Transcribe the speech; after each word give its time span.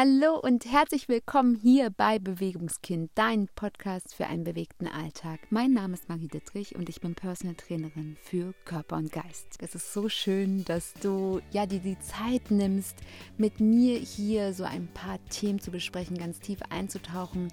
Hallo 0.00 0.38
und 0.38 0.64
herzlich 0.64 1.08
willkommen 1.08 1.56
hier 1.56 1.90
bei 1.90 2.20
Bewegungskind, 2.20 3.10
dein 3.16 3.48
Podcast 3.56 4.14
für 4.14 4.28
einen 4.28 4.44
bewegten 4.44 4.86
Alltag. 4.86 5.40
Mein 5.50 5.72
Name 5.72 5.94
ist 5.94 6.08
Marie 6.08 6.28
Dittrich 6.28 6.76
und 6.76 6.88
ich 6.88 7.00
bin 7.00 7.16
Personal 7.16 7.56
Trainerin 7.56 8.16
für 8.22 8.54
Körper 8.64 8.94
und 8.94 9.10
Geist. 9.10 9.56
Es 9.58 9.74
ist 9.74 9.92
so 9.92 10.08
schön, 10.08 10.64
dass 10.66 10.94
du 11.02 11.40
ja 11.50 11.66
dir 11.66 11.80
die 11.80 11.98
Zeit 11.98 12.52
nimmst, 12.52 12.94
mit 13.38 13.58
mir 13.58 13.98
hier 13.98 14.52
so 14.52 14.62
ein 14.62 14.86
paar 14.86 15.18
Themen 15.30 15.58
zu 15.58 15.72
besprechen, 15.72 16.16
ganz 16.16 16.38
tief 16.38 16.60
einzutauchen 16.70 17.48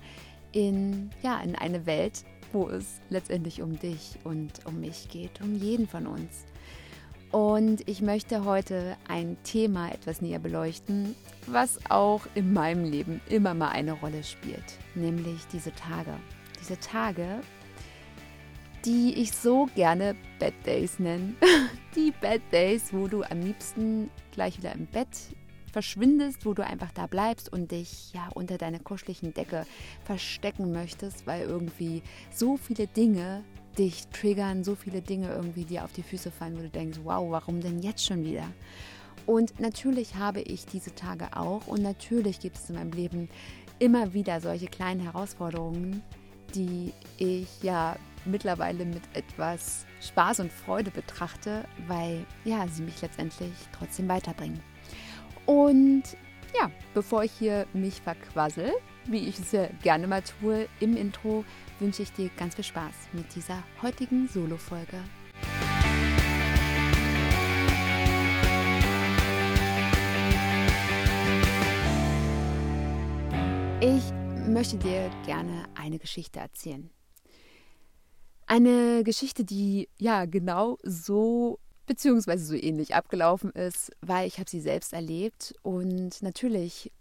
in 0.52 1.10
ja 1.24 1.42
in 1.42 1.56
eine 1.56 1.88
Welt, 1.88 2.26
wo 2.54 2.70
es 2.70 3.02
letztendlich 3.10 3.64
um 3.64 3.80
dich 3.80 4.20
und 4.24 4.68
um 4.68 4.82
mich 4.82 5.10
geht, 5.10 5.42
um 5.42 5.56
jeden 5.56 5.88
von 5.88 6.06
uns. 6.06 6.46
Und 7.36 7.86
ich 7.90 8.02
möchte 8.02 8.46
heute 8.46 8.96
ein 9.10 9.36
Thema 9.44 9.92
etwas 9.92 10.22
näher 10.22 10.40
beleuchten, 10.40 11.16
was 11.48 11.80
auch 11.90 12.22
in 12.34 12.54
meinem 12.54 12.86
Leben 12.86 13.20
immer 13.28 13.54
mal 13.54 13.72
eine 13.72 13.92
Rolle 13.92 14.24
spielt, 14.24 14.64
nämlich 14.96 15.46
diese 15.52 15.76
Tage. 15.76 16.14
Diese 16.62 16.80
Tage, 16.80 17.42
die 18.86 19.16
ich 19.16 19.34
so 19.34 19.68
gerne 19.76 20.16
Bad 20.40 20.54
Days 20.66 20.98
nenne. 20.98 21.34
Die 21.98 22.14
Bad 22.22 22.40
Days, 22.54 22.94
wo 22.94 23.10
du 23.10 23.24
am 23.24 23.42
liebsten 23.42 24.10
gleich 24.32 24.58
wieder 24.58 24.72
im 24.72 24.86
Bett 24.86 25.10
verschwindest, 25.74 26.46
wo 26.46 26.54
du 26.54 26.66
einfach 26.66 26.94
da 26.94 27.06
bleibst 27.06 27.52
und 27.52 27.70
dich 27.70 28.14
ja 28.14 28.30
unter 28.34 28.58
deiner 28.58 28.80
kuscheligen 28.80 29.34
Decke 29.34 29.66
verstecken 30.06 30.72
möchtest, 30.72 31.28
weil 31.28 31.42
irgendwie 31.42 32.02
so 32.32 32.56
viele 32.56 32.88
Dinge 32.88 33.44
dich 33.78 34.08
triggern, 34.08 34.64
so 34.64 34.76
viele 34.76 35.02
Dinge 35.02 35.30
irgendwie 35.30 35.66
dir 35.66 35.84
auf 35.84 35.92
die 35.94 36.04
Füße 36.04 36.32
fallen, 36.32 36.58
wo 36.58 36.62
du 36.62 36.70
denkst, 36.70 37.00
wow, 37.04 37.30
warum 37.30 37.62
denn 37.62 37.80
jetzt 37.80 38.06
schon 38.06 38.24
wieder? 38.24 38.48
Und 39.26 39.60
natürlich 39.60 40.16
habe 40.16 40.42
ich 40.42 40.66
diese 40.66 40.94
Tage 40.94 41.36
auch 41.36 41.68
und 41.68 41.82
natürlich 41.82 42.40
gibt 42.40 42.58
es 42.58 42.70
in 42.70 42.76
meinem 42.76 42.92
Leben 42.92 43.30
immer 43.80 44.14
wieder 44.14 44.40
solche 44.40 44.68
kleinen 44.68 45.02
Herausforderungen, 45.02 46.02
die 46.54 46.94
ich 47.18 47.64
ja 47.64 47.98
mittlerweile 48.26 48.86
mit 48.86 49.02
etwas 49.14 49.86
Spaß 50.02 50.42
und 50.42 50.52
Freude 50.52 50.92
betrachte, 50.92 51.66
weil 51.88 52.26
ja, 52.44 52.68
sie 52.68 52.84
mich 52.84 53.02
letztendlich 53.02 53.52
trotzdem 53.78 54.08
weiterbringen. 54.08 54.60
Und 55.46 56.04
ja, 56.60 56.72
bevor 56.94 57.24
ich 57.24 57.32
hier 57.32 57.66
mich 57.74 58.02
verquassel, 58.02 58.72
wie 59.06 59.28
ich 59.28 59.40
es 59.40 59.52
ja 59.52 59.68
gerne 59.84 60.08
mal 60.08 60.22
tue 60.22 60.68
im 60.80 60.96
Intro, 60.96 61.44
wünsche 61.80 62.04
ich 62.04 62.12
dir 62.14 62.30
ganz 62.38 62.56
viel 62.56 62.64
Spaß 62.64 62.94
mit 63.14 63.36
dieser 63.36 63.64
heutigen 63.82 64.28
Solo-Folge. 64.28 65.04
Ich 73.82 74.04
möchte 74.48 74.78
dir 74.78 75.12
gerne 75.26 75.66
eine 75.76 76.00
Geschichte 76.00 76.40
erzählen. 76.40 76.90
Eine 78.48 79.04
Geschichte, 79.04 79.44
die 79.44 79.90
ja 79.98 80.26
genau 80.26 80.78
so 80.84 81.60
beziehungsweise 81.86 82.46
so 82.46 82.56
ähnlich 82.56 82.96
abgelaufen 82.96 83.52
ist, 83.52 83.92
weil 84.02 84.28
ich 84.28 84.40
habe 84.40 84.50
sie 84.50 84.62
selbst 84.62 84.94
erlebt 84.94 85.54
und 85.62 86.22
natürlich 86.22 86.92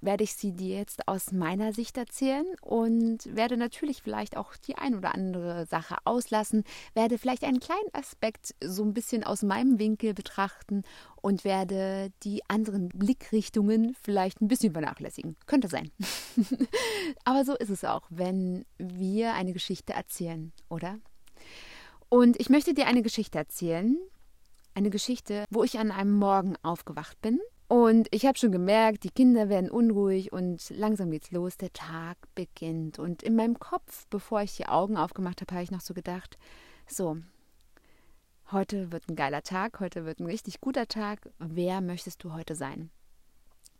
werde 0.00 0.24
ich 0.24 0.34
sie 0.34 0.52
dir 0.52 0.78
jetzt 0.78 1.06
aus 1.08 1.32
meiner 1.32 1.72
Sicht 1.72 1.96
erzählen 1.96 2.46
und 2.60 3.34
werde 3.34 3.56
natürlich 3.56 4.02
vielleicht 4.02 4.36
auch 4.36 4.56
die 4.56 4.76
ein 4.76 4.94
oder 4.94 5.14
andere 5.14 5.66
Sache 5.66 5.96
auslassen, 6.04 6.64
werde 6.94 7.18
vielleicht 7.18 7.44
einen 7.44 7.60
kleinen 7.60 7.92
Aspekt 7.92 8.54
so 8.62 8.82
ein 8.82 8.94
bisschen 8.94 9.24
aus 9.24 9.42
meinem 9.42 9.78
Winkel 9.78 10.14
betrachten 10.14 10.82
und 11.20 11.44
werde 11.44 12.12
die 12.22 12.42
anderen 12.48 12.88
Blickrichtungen 12.88 13.94
vielleicht 14.02 14.40
ein 14.40 14.48
bisschen 14.48 14.72
vernachlässigen. 14.72 15.36
Könnte 15.46 15.68
sein. 15.68 15.90
Aber 17.24 17.44
so 17.44 17.54
ist 17.56 17.70
es 17.70 17.84
auch, 17.84 18.02
wenn 18.10 18.64
wir 18.78 19.34
eine 19.34 19.52
Geschichte 19.52 19.92
erzählen, 19.92 20.52
oder? 20.68 20.98
Und 22.08 22.40
ich 22.40 22.48
möchte 22.48 22.74
dir 22.74 22.86
eine 22.86 23.02
Geschichte 23.02 23.38
erzählen. 23.38 23.96
Eine 24.74 24.90
Geschichte, 24.90 25.44
wo 25.50 25.64
ich 25.64 25.78
an 25.78 25.90
einem 25.90 26.12
Morgen 26.12 26.56
aufgewacht 26.62 27.20
bin 27.20 27.40
und 27.70 28.08
ich 28.10 28.26
habe 28.26 28.36
schon 28.36 28.50
gemerkt, 28.50 29.04
die 29.04 29.10
Kinder 29.10 29.48
werden 29.48 29.70
unruhig 29.70 30.32
und 30.32 30.70
langsam 30.70 31.12
geht's 31.12 31.30
los, 31.30 31.56
der 31.56 31.72
Tag 31.72 32.16
beginnt. 32.34 32.98
Und 32.98 33.22
in 33.22 33.36
meinem 33.36 33.60
Kopf, 33.60 34.08
bevor 34.10 34.42
ich 34.42 34.56
die 34.56 34.66
Augen 34.66 34.96
aufgemacht 34.96 35.40
habe, 35.40 35.54
habe 35.54 35.62
ich 35.62 35.70
noch 35.70 35.80
so 35.80 35.94
gedacht, 35.94 36.36
so, 36.88 37.18
heute 38.50 38.90
wird 38.90 39.08
ein 39.08 39.14
geiler 39.14 39.44
Tag, 39.44 39.78
heute 39.78 40.04
wird 40.04 40.18
ein 40.18 40.26
richtig 40.26 40.60
guter 40.60 40.88
Tag. 40.88 41.30
Wer 41.38 41.80
möchtest 41.80 42.24
du 42.24 42.32
heute 42.32 42.56
sein? 42.56 42.90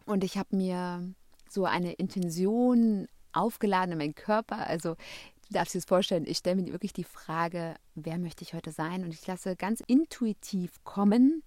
Und 0.07 0.23
ich 0.23 0.39
habe 0.39 0.55
mir 0.55 1.13
so 1.49 1.65
eine 1.65 1.95
Intention 1.95 3.09
aufgeladen 3.33 3.91
in 3.91 3.99
meinen 3.99 4.15
Körper. 4.15 4.69
Also 4.69 4.95
du 4.95 5.55
darfst 5.55 5.75
dir 5.75 5.79
das 5.79 5.89
vorstellen, 5.89 6.29
ich 6.29 6.39
stelle 6.39 6.63
mir 6.63 6.71
wirklich 6.73 6.93
die 6.93 7.03
Frage, 7.03 7.75
wer 7.97 8.19
möchte 8.19 8.45
ich 8.45 8.55
heute 8.55 8.71
sein? 8.71 9.03
Und 9.03 9.13
ich 9.13 9.27
lasse 9.27 9.57
ganz 9.57 9.83
intuitiv 9.85 10.85
kommen, 10.85 11.43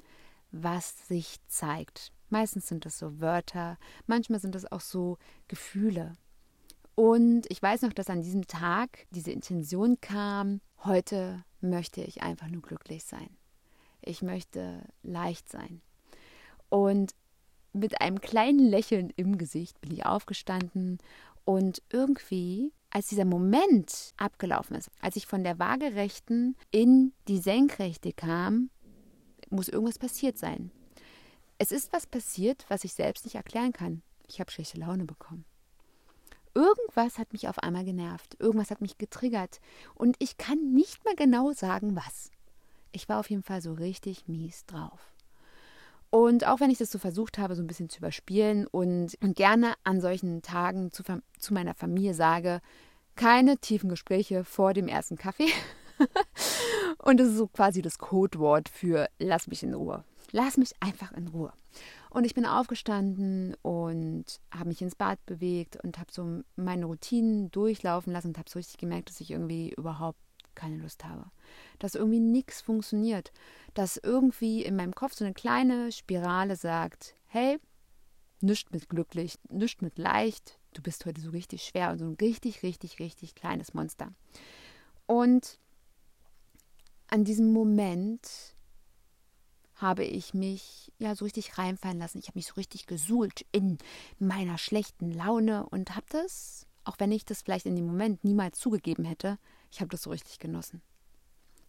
was 0.51 1.07
sich 1.07 1.37
zeigt. 1.47 2.12
Meistens 2.33 2.67
sind 2.67 2.83
es 2.87 2.97
so 2.97 3.21
Wörter, 3.21 3.77
manchmal 4.07 4.39
sind 4.39 4.55
es 4.55 4.71
auch 4.71 4.81
so 4.81 5.19
Gefühle. 5.47 6.17
Und 6.95 7.45
ich 7.49 7.61
weiß 7.61 7.83
noch, 7.83 7.93
dass 7.93 8.09
an 8.09 8.23
diesem 8.23 8.47
Tag 8.47 9.05
diese 9.11 9.29
Intention 9.29 10.01
kam, 10.01 10.59
heute 10.83 11.45
möchte 11.61 12.01
ich 12.01 12.23
einfach 12.23 12.47
nur 12.47 12.63
glücklich 12.63 13.03
sein. 13.03 13.29
Ich 14.01 14.23
möchte 14.23 14.81
leicht 15.03 15.47
sein. 15.47 15.83
Und 16.69 17.13
mit 17.71 18.01
einem 18.01 18.19
kleinen 18.19 18.67
Lächeln 18.67 19.13
im 19.15 19.37
Gesicht 19.37 19.79
bin 19.79 19.91
ich 19.91 20.07
aufgestanden 20.07 20.97
und 21.45 21.83
irgendwie, 21.91 22.73
als 22.89 23.09
dieser 23.09 23.25
Moment 23.25 24.15
abgelaufen 24.17 24.75
ist, 24.75 24.89
als 25.01 25.17
ich 25.17 25.27
von 25.27 25.43
der 25.43 25.59
waagerechten 25.59 26.57
in 26.71 27.13
die 27.27 27.37
senkrechte 27.37 28.11
kam, 28.11 28.71
muss 29.51 29.69
irgendwas 29.69 29.99
passiert 29.99 30.39
sein. 30.39 30.71
Es 31.63 31.71
ist 31.71 31.93
was 31.93 32.05
passiert, 32.05 32.65
was 32.67 32.83
ich 32.83 32.93
selbst 32.93 33.23
nicht 33.23 33.35
erklären 33.35 33.71
kann. 33.71 34.01
Ich 34.27 34.41
habe 34.41 34.51
schlechte 34.51 34.77
Laune 34.77 35.05
bekommen. 35.05 35.45
Irgendwas 36.53 37.17
hat 37.17 37.31
mich 37.31 37.47
auf 37.47 37.57
einmal 37.59 37.85
genervt. 37.85 38.35
Irgendwas 38.37 38.69
hat 38.69 38.81
mich 38.81 38.97
getriggert. 38.97 39.61
Und 39.95 40.17
ich 40.19 40.35
kann 40.35 40.73
nicht 40.73 41.05
mehr 41.05 41.15
genau 41.15 41.53
sagen, 41.53 41.95
was. 41.95 42.31
Ich 42.91 43.07
war 43.07 43.17
auf 43.17 43.29
jeden 43.29 43.43
Fall 43.43 43.61
so 43.61 43.71
richtig 43.71 44.27
mies 44.27 44.65
drauf. 44.65 45.13
Und 46.09 46.45
auch 46.45 46.59
wenn 46.59 46.69
ich 46.69 46.79
das 46.79 46.91
so 46.91 46.99
versucht 46.99 47.37
habe, 47.37 47.55
so 47.55 47.63
ein 47.63 47.67
bisschen 47.67 47.87
zu 47.87 47.99
überspielen 47.99 48.67
und 48.67 49.15
gerne 49.21 49.75
an 49.85 50.01
solchen 50.01 50.41
Tagen 50.41 50.91
zu, 50.91 51.01
zu 51.39 51.53
meiner 51.53 51.75
Familie 51.75 52.13
sage, 52.13 52.59
keine 53.15 53.57
tiefen 53.57 53.87
Gespräche 53.87 54.43
vor 54.43 54.73
dem 54.73 54.89
ersten 54.89 55.15
Kaffee. 55.15 55.47
und 56.97 57.21
das 57.21 57.29
ist 57.29 57.37
so 57.37 57.47
quasi 57.47 57.81
das 57.81 57.99
Codewort 57.99 58.67
für 58.67 59.07
lass 59.17 59.47
mich 59.47 59.63
in 59.63 59.73
Ruhe. 59.73 60.03
Lass 60.35 60.57
mich 60.57 60.73
einfach 60.79 61.11
in 61.11 61.27
Ruhe. 61.27 61.53
Und 62.09 62.25
ich 62.25 62.33
bin 62.33 62.47
aufgestanden 62.47 63.55
und 63.61 64.41
habe 64.51 64.69
mich 64.69 64.81
ins 64.81 64.95
Bad 64.95 65.23
bewegt 65.27 65.77
und 65.83 65.99
habe 65.99 66.11
so 66.11 66.41
meine 66.55 66.85
Routinen 66.85 67.51
durchlaufen 67.51 68.11
lassen 68.11 68.29
und 68.29 68.39
habe 68.39 68.49
so 68.49 68.57
richtig 68.57 68.77
gemerkt, 68.77 69.09
dass 69.09 69.21
ich 69.21 69.29
irgendwie 69.29 69.73
überhaupt 69.77 70.17
keine 70.55 70.77
Lust 70.77 71.05
habe. 71.05 71.27
Dass 71.77 71.93
irgendwie 71.93 72.19
nichts 72.19 72.61
funktioniert. 72.61 73.31
Dass 73.75 73.97
irgendwie 73.97 74.63
in 74.63 74.75
meinem 74.75 74.95
Kopf 74.95 75.13
so 75.13 75.23
eine 75.23 75.35
kleine 75.35 75.91
Spirale 75.91 76.55
sagt, 76.55 77.13
hey, 77.27 77.59
nichts 78.41 78.71
mit 78.71 78.89
glücklich, 78.89 79.37
nichts 79.49 79.81
mit 79.81 79.99
leicht, 79.99 80.57
du 80.73 80.81
bist 80.81 81.05
heute 81.05 81.21
so 81.21 81.29
richtig 81.29 81.63
schwer 81.63 81.91
und 81.91 81.99
so 81.99 82.05
ein 82.05 82.17
richtig, 82.19 82.63
richtig, 82.63 82.97
richtig 82.97 83.35
kleines 83.35 83.75
Monster. 83.75 84.11
Und 85.05 85.59
an 87.07 87.23
diesem 87.23 87.53
Moment 87.53 88.52
habe 89.83 90.03
ich 90.03 90.33
mich 90.33 90.91
ja 90.97 91.15
so 91.15 91.25
richtig 91.25 91.59
reinfallen 91.59 91.99
lassen. 91.99 92.17
Ich 92.17 92.27
habe 92.27 92.39
mich 92.39 92.47
so 92.47 92.55
richtig 92.55 92.87
gesuhlt 92.87 93.45
in 93.51 93.77
meiner 94.17 94.57
schlechten 94.57 95.11
Laune 95.11 95.67
und 95.67 95.95
habe 95.95 96.07
das, 96.09 96.65
auch 96.85 96.95
wenn 96.99 97.11
ich 97.11 97.25
das 97.25 97.43
vielleicht 97.43 97.67
in 97.67 97.75
dem 97.75 97.85
Moment 97.85 98.23
niemals 98.23 98.57
zugegeben 98.57 99.03
hätte, 99.03 99.37
ich 99.71 99.81
habe 99.81 99.89
das 99.89 100.03
so 100.03 100.09
richtig 100.09 100.39
genossen. 100.39 100.81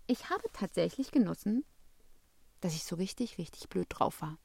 Ich 0.06 0.30
habe 0.30 0.44
tatsächlich 0.52 1.10
genossen, 1.10 1.64
dass 2.60 2.74
ich 2.74 2.84
so 2.84 2.96
richtig, 2.96 3.36
richtig 3.36 3.68
blöd 3.68 3.86
drauf 3.90 4.22
war. 4.22 4.38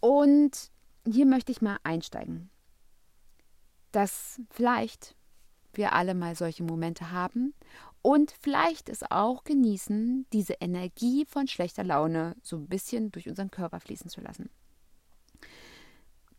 Und 0.00 0.70
hier 1.04 1.26
möchte 1.26 1.52
ich 1.52 1.60
mal 1.60 1.78
einsteigen, 1.82 2.48
dass 3.92 4.40
vielleicht 4.50 5.16
wir 5.72 5.92
alle 5.92 6.14
mal 6.14 6.36
solche 6.36 6.62
Momente 6.62 7.10
haben 7.10 7.54
und 8.06 8.32
vielleicht 8.38 8.88
es 8.88 9.02
auch 9.10 9.42
genießen, 9.42 10.26
diese 10.32 10.52
Energie 10.60 11.26
von 11.26 11.48
schlechter 11.48 11.82
Laune 11.82 12.36
so 12.40 12.54
ein 12.54 12.68
bisschen 12.68 13.10
durch 13.10 13.28
unseren 13.28 13.50
Körper 13.50 13.80
fließen 13.80 14.08
zu 14.08 14.20
lassen. 14.20 14.48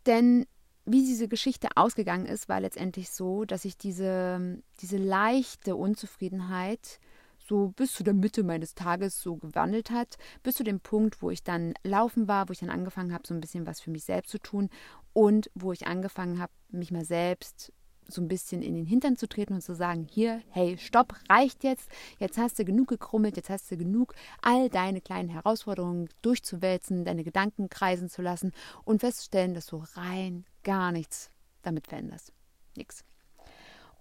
Denn 0.06 0.46
wie 0.86 1.04
diese 1.04 1.28
Geschichte 1.28 1.68
ausgegangen 1.76 2.26
ist, 2.26 2.48
war 2.48 2.62
letztendlich 2.62 3.10
so, 3.10 3.44
dass 3.44 3.66
ich 3.66 3.78
diese, 3.78 4.64
diese 4.80 4.96
leichte 4.96 5.76
Unzufriedenheit 5.76 7.02
so 7.38 7.74
bis 7.76 7.92
zu 7.92 8.06
der 8.06 8.14
Mitte 8.14 8.44
meines 8.44 8.74
Tages 8.74 9.20
so 9.22 9.36
gewandelt 9.36 9.92
hat, 9.92 10.16
bis 10.44 10.56
zu 10.56 10.64
dem 10.64 10.80
Punkt, 10.80 11.22
wo 11.22 11.32
ich 11.32 11.44
dann 11.44 11.74
laufen 11.84 12.30
war, 12.30 12.48
wo 12.48 12.54
ich 12.54 12.60
dann 12.60 12.70
angefangen 12.70 13.12
habe, 13.12 13.28
so 13.28 13.34
ein 13.34 13.42
bisschen 13.42 13.68
was 13.68 13.82
für 13.82 13.92
mich 13.92 14.06
selbst 14.06 14.32
zu 14.32 14.40
tun 14.40 14.70
und 15.12 15.52
wo 15.54 15.74
ich 15.74 15.86
angefangen 15.86 16.40
habe, 16.40 16.54
mich 16.70 16.92
mal 16.92 17.04
selbst 17.04 17.74
so 18.08 18.22
ein 18.22 18.28
bisschen 18.28 18.62
in 18.62 18.76
den 18.76 18.86
Hintern 18.86 19.18
zu 19.18 19.28
treten 19.28 19.54
und 19.54 19.62
zu 19.62 19.76
sagen, 19.76 20.08
hier, 20.10 20.42
hey, 20.50 20.78
stopp, 20.78 21.16
reicht 21.30 21.64
jetzt, 21.64 21.90
jetzt 22.20 22.38
hast 22.38 22.60
du 22.60 22.66
genug 22.66 22.88
gekrummelt, 22.88 23.38
jetzt 23.38 23.50
hast 23.50 23.70
du 23.72 23.78
genug, 23.78 24.14
all 24.42 24.70
deine 24.70 25.02
kleinen 25.02 25.30
Herausforderungen 25.30 26.10
durchzuwälzen, 26.22 27.06
deine 27.06 27.24
Gedanken 27.24 27.70
kreisen 27.70 28.10
zu 28.10 28.22
lassen 28.22 28.52
und 28.86 29.02
festzustellen, 29.02 29.54
dass 29.54 29.68
du 29.68 29.84
rein 29.94 30.46
gar 30.64 30.92
nichts 30.92 31.32
damit 31.64 31.88
veränderst. 31.88 32.32
Nix. 32.76 33.04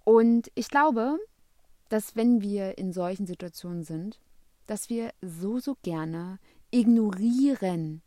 Und 0.03 0.51
ich 0.55 0.69
glaube, 0.69 1.19
dass 1.89 2.15
wenn 2.15 2.41
wir 2.41 2.77
in 2.77 2.93
solchen 2.93 3.27
Situationen 3.27 3.83
sind, 3.83 4.19
dass 4.65 4.89
wir 4.89 5.11
so, 5.21 5.59
so 5.59 5.75
gerne 5.81 6.39
ignorieren, 6.71 8.01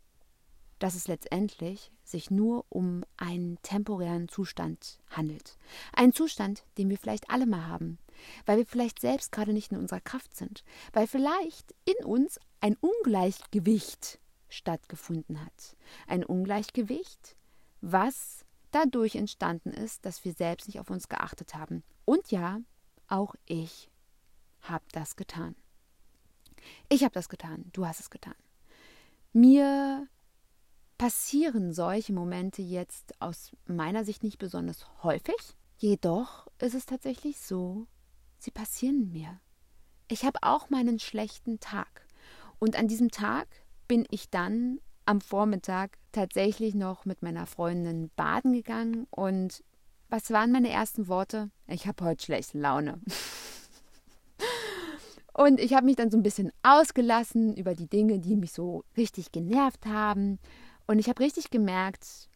dass 0.81 0.95
es 0.95 1.07
letztendlich 1.07 1.91
sich 2.03 2.31
nur 2.31 2.65
um 2.69 3.03
einen 3.15 3.61
temporären 3.61 4.27
Zustand 4.27 4.99
handelt. 5.11 5.57
Einen 5.93 6.11
Zustand, 6.11 6.63
den 6.79 6.89
wir 6.89 6.97
vielleicht 6.97 7.29
alle 7.29 7.45
mal 7.45 7.67
haben, 7.67 7.99
weil 8.47 8.57
wir 8.57 8.65
vielleicht 8.65 8.99
selbst 8.99 9.31
gerade 9.31 9.53
nicht 9.53 9.71
in 9.71 9.77
unserer 9.77 10.01
Kraft 10.01 10.35
sind, 10.35 10.63
weil 10.91 11.05
vielleicht 11.05 11.75
in 11.85 12.03
uns 12.03 12.39
ein 12.61 12.75
Ungleichgewicht 12.77 14.19
stattgefunden 14.49 15.45
hat. 15.45 15.75
Ein 16.07 16.25
Ungleichgewicht, 16.25 17.35
was 17.81 18.43
dadurch 18.71 19.15
entstanden 19.15 19.69
ist, 19.69 20.03
dass 20.03 20.25
wir 20.25 20.33
selbst 20.33 20.67
nicht 20.67 20.79
auf 20.79 20.89
uns 20.89 21.09
geachtet 21.09 21.53
haben. 21.53 21.83
Und 22.05 22.31
ja, 22.31 22.59
auch 23.07 23.35
ich 23.45 23.91
habe 24.61 24.85
das 24.93 25.15
getan. 25.15 25.55
Ich 26.89 27.03
habe 27.03 27.13
das 27.13 27.29
getan, 27.29 27.69
du 27.71 27.85
hast 27.85 27.99
es 27.99 28.09
getan. 28.09 28.35
Mir 29.31 30.07
passieren 31.01 31.73
solche 31.73 32.13
Momente 32.13 32.61
jetzt 32.61 33.19
aus 33.19 33.55
meiner 33.65 34.05
Sicht 34.05 34.21
nicht 34.21 34.37
besonders 34.37 34.85
häufig. 35.01 35.57
Jedoch 35.79 36.47
ist 36.59 36.75
es 36.75 36.85
tatsächlich 36.85 37.39
so, 37.39 37.87
sie 38.37 38.51
passieren 38.51 39.11
mir. 39.11 39.39
Ich 40.09 40.25
habe 40.25 40.37
auch 40.43 40.69
meinen 40.69 40.99
schlechten 40.99 41.59
Tag. 41.59 42.05
Und 42.59 42.77
an 42.77 42.87
diesem 42.87 43.09
Tag 43.09 43.47
bin 43.87 44.05
ich 44.11 44.29
dann 44.29 44.79
am 45.05 45.21
Vormittag 45.21 45.97
tatsächlich 46.11 46.75
noch 46.75 47.05
mit 47.05 47.23
meiner 47.23 47.47
Freundin 47.47 48.11
baden 48.15 48.53
gegangen. 48.53 49.07
Und 49.09 49.63
was 50.07 50.29
waren 50.29 50.51
meine 50.51 50.69
ersten 50.69 51.07
Worte? 51.07 51.49
Ich 51.65 51.87
habe 51.87 52.05
heute 52.05 52.25
schlechte 52.25 52.59
Laune. 52.59 53.01
Und 55.33 55.59
ich 55.59 55.73
habe 55.73 55.87
mich 55.87 55.95
dann 55.95 56.11
so 56.11 56.17
ein 56.17 56.23
bisschen 56.23 56.51
ausgelassen 56.61 57.57
über 57.57 57.73
die 57.73 57.87
Dinge, 57.87 58.19
die 58.19 58.35
mich 58.35 58.51
so 58.51 58.83
richtig 58.95 59.31
genervt 59.31 59.87
haben. 59.87 60.37
Und 60.91 60.99
ich 60.99 61.07
habe 61.07 61.23
richtig 61.23 61.51
gemerkt, 61.51 62.27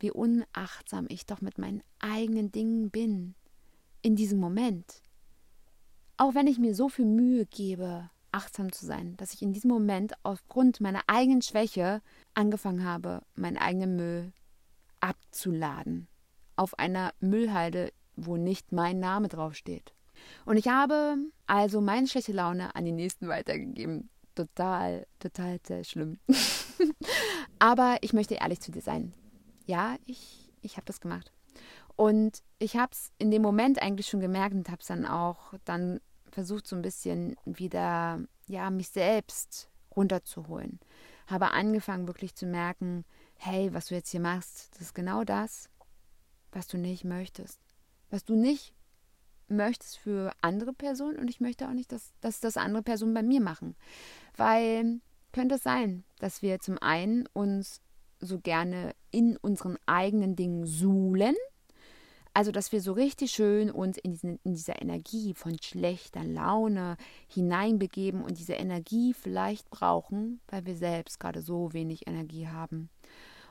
wie 0.00 0.10
unachtsam 0.10 1.06
ich 1.08 1.24
doch 1.24 1.40
mit 1.40 1.58
meinen 1.58 1.84
eigenen 2.00 2.50
Dingen 2.50 2.90
bin 2.90 3.36
in 4.00 4.16
diesem 4.16 4.40
Moment. 4.40 5.02
Auch 6.16 6.34
wenn 6.34 6.48
ich 6.48 6.58
mir 6.58 6.74
so 6.74 6.88
viel 6.88 7.04
Mühe 7.04 7.46
gebe, 7.46 8.10
achtsam 8.32 8.72
zu 8.72 8.86
sein, 8.86 9.16
dass 9.18 9.34
ich 9.34 9.40
in 9.40 9.52
diesem 9.52 9.70
Moment 9.70 10.14
aufgrund 10.24 10.80
meiner 10.80 11.02
eigenen 11.06 11.42
Schwäche 11.42 12.02
angefangen 12.34 12.82
habe, 12.82 13.22
meinen 13.36 13.56
eigenen 13.56 13.94
Müll 13.94 14.32
abzuladen. 14.98 16.08
Auf 16.56 16.76
einer 16.80 17.14
Müllhalde, 17.20 17.92
wo 18.16 18.36
nicht 18.36 18.72
mein 18.72 18.98
Name 18.98 19.28
draufsteht. 19.28 19.94
Und 20.44 20.56
ich 20.56 20.66
habe 20.66 21.18
also 21.46 21.80
meine 21.80 22.08
schlechte 22.08 22.32
Laune 22.32 22.74
an 22.74 22.84
die 22.84 22.90
Nächsten 22.90 23.28
weitergegeben. 23.28 24.10
Total, 24.34 25.06
total 25.20 25.60
sehr 25.64 25.84
schlimm. 25.84 26.18
Aber 27.58 27.98
ich 28.00 28.12
möchte 28.12 28.34
ehrlich 28.34 28.60
zu 28.60 28.72
dir 28.72 28.82
sein. 28.82 29.12
Ja, 29.66 29.96
ich, 30.06 30.50
ich 30.60 30.76
habe 30.76 30.86
das 30.86 31.00
gemacht. 31.00 31.32
Und 31.96 32.42
ich 32.58 32.76
habe 32.76 32.92
es 32.92 33.12
in 33.18 33.30
dem 33.30 33.42
Moment 33.42 33.80
eigentlich 33.80 34.06
schon 34.06 34.20
gemerkt 34.20 34.54
und 34.54 34.68
habe 34.68 34.80
es 34.80 34.86
dann 34.86 35.06
auch 35.06 35.54
dann 35.64 36.00
versucht, 36.30 36.66
so 36.66 36.74
ein 36.74 36.82
bisschen 36.82 37.36
wieder, 37.44 38.20
ja, 38.46 38.70
mich 38.70 38.88
selbst 38.88 39.68
runterzuholen. 39.94 40.80
Habe 41.26 41.52
angefangen, 41.52 42.06
wirklich 42.06 42.34
zu 42.34 42.46
merken, 42.46 43.04
hey, 43.36 43.72
was 43.74 43.86
du 43.86 43.94
jetzt 43.94 44.10
hier 44.10 44.20
machst, 44.20 44.70
das 44.74 44.82
ist 44.82 44.94
genau 44.94 45.24
das, 45.24 45.68
was 46.50 46.66
du 46.66 46.78
nicht 46.78 47.04
möchtest. 47.04 47.60
Was 48.10 48.24
du 48.24 48.34
nicht 48.34 48.74
möchtest 49.48 49.98
für 49.98 50.32
andere 50.40 50.72
Personen 50.72 51.18
und 51.18 51.28
ich 51.28 51.40
möchte 51.40 51.68
auch 51.68 51.72
nicht, 51.72 51.92
dass, 51.92 52.12
dass 52.20 52.40
das 52.40 52.56
andere 52.56 52.82
Personen 52.82 53.14
bei 53.14 53.22
mir 53.22 53.40
machen. 53.40 53.76
Weil 54.36 55.00
könnte 55.32 55.56
es 55.56 55.62
sein, 55.62 56.04
dass 56.18 56.42
wir 56.42 56.60
zum 56.60 56.78
einen 56.78 57.26
uns 57.32 57.80
so 58.20 58.38
gerne 58.38 58.94
in 59.10 59.36
unseren 59.36 59.78
eigenen 59.86 60.36
Dingen 60.36 60.66
suhlen, 60.66 61.34
also 62.34 62.52
dass 62.52 62.72
wir 62.72 62.80
so 62.80 62.92
richtig 62.92 63.32
schön 63.32 63.70
uns 63.70 63.98
in, 63.98 64.12
diesen, 64.12 64.38
in 64.44 64.54
dieser 64.54 64.80
Energie 64.80 65.34
von 65.34 65.56
schlechter 65.60 66.24
Laune 66.24 66.96
hineinbegeben 67.26 68.22
und 68.22 68.38
diese 68.38 68.54
Energie 68.54 69.12
vielleicht 69.12 69.68
brauchen, 69.70 70.40
weil 70.48 70.64
wir 70.64 70.76
selbst 70.76 71.20
gerade 71.20 71.42
so 71.42 71.72
wenig 71.72 72.06
Energie 72.06 72.48
haben. 72.48 72.88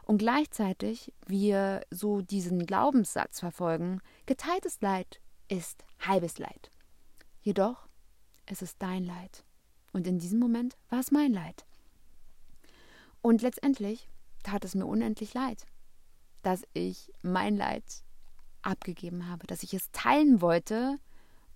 Und 0.03 0.17
gleichzeitig 0.17 1.13
wir 1.27 1.81
so 1.91 2.21
diesen 2.21 2.65
Glaubenssatz 2.65 3.39
verfolgen, 3.39 4.01
geteiltes 4.25 4.81
Leid 4.81 5.21
ist 5.47 5.83
halbes 5.99 6.39
Leid. 6.39 6.71
Jedoch 7.41 7.87
es 8.51 8.61
ist 8.61 8.81
dein 8.81 9.05
Leid. 9.05 9.45
Und 9.93 10.07
in 10.07 10.19
diesem 10.19 10.39
Moment 10.39 10.77
war 10.89 10.99
es 10.99 11.11
mein 11.11 11.31
Leid. 11.31 11.65
Und 13.21 13.41
letztendlich 13.41 14.09
tat 14.43 14.65
es 14.65 14.75
mir 14.75 14.85
unendlich 14.85 15.33
leid, 15.33 15.65
dass 16.41 16.63
ich 16.73 17.11
mein 17.21 17.55
Leid 17.55 17.83
abgegeben 18.61 19.29
habe, 19.29 19.47
dass 19.47 19.63
ich 19.63 19.73
es 19.73 19.91
teilen 19.91 20.41
wollte, 20.41 20.99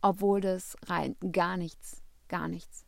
obwohl 0.02 0.42
das 0.42 0.76
rein 0.86 1.16
gar 1.32 1.58
nichts, 1.58 2.02
gar 2.28 2.48
nichts 2.48 2.86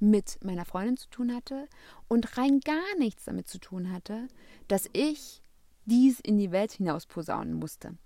mit 0.00 0.42
meiner 0.44 0.64
Freundin 0.64 0.96
zu 0.96 1.08
tun 1.08 1.34
hatte 1.34 1.68
und 2.08 2.36
rein 2.36 2.60
gar 2.60 2.98
nichts 2.98 3.24
damit 3.24 3.48
zu 3.48 3.58
tun 3.58 3.92
hatte, 3.92 4.28
dass 4.68 4.88
ich 4.92 5.42
dies 5.86 6.20
in 6.20 6.38
die 6.38 6.50
Welt 6.50 6.72
hinaus 6.72 7.06
posaunen 7.06 7.54
musste. 7.54 7.96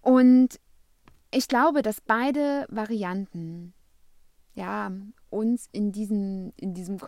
Und 0.00 0.60
ich 1.30 1.48
glaube, 1.48 1.82
dass 1.82 2.00
beide 2.00 2.66
Varianten 2.70 3.74
ja, 4.54 4.90
uns 5.30 5.68
in 5.72 5.92
diesem, 5.92 6.52
in 6.56 6.74
diesem 6.74 6.98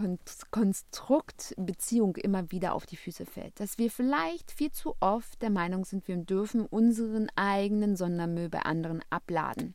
Konstrukt 0.51 1.55
Beziehung 1.57 2.17
immer 2.17 2.51
wieder 2.51 2.75
auf 2.75 2.87
die 2.87 2.97
Füße 2.97 3.27
fällt. 3.27 3.59
Dass 3.61 3.79
wir 3.79 3.91
vielleicht 3.91 4.51
viel 4.51 4.71
zu 4.73 4.95
oft 5.01 5.41
der 5.43 5.51
Meinung 5.51 5.85
sind, 5.85 6.09
wir 6.09 6.17
dürfen 6.17 6.67
unseren 6.67 7.29
eigenen 7.37 7.97
Sondermüll 7.97 8.49
bei 8.49 8.61
anderen 8.61 9.03
abladen, 9.11 9.75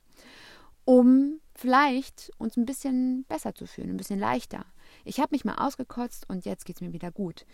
um 0.85 1.39
vielleicht 1.55 2.31
uns 2.37 2.57
ein 2.57 2.65
bisschen 2.65 3.25
besser 3.25 3.55
zu 3.55 3.65
fühlen, 3.65 3.91
ein 3.91 3.97
bisschen 3.97 4.19
leichter. 4.19 4.65
Ich 5.03 5.19
habe 5.19 5.33
mich 5.33 5.45
mal 5.45 5.55
ausgekotzt 5.55 6.29
und 6.29 6.45
jetzt 6.45 6.65
geht 6.65 6.77
es 6.77 6.81
mir 6.81 6.93
wieder 6.93 7.11
gut. 7.11 7.45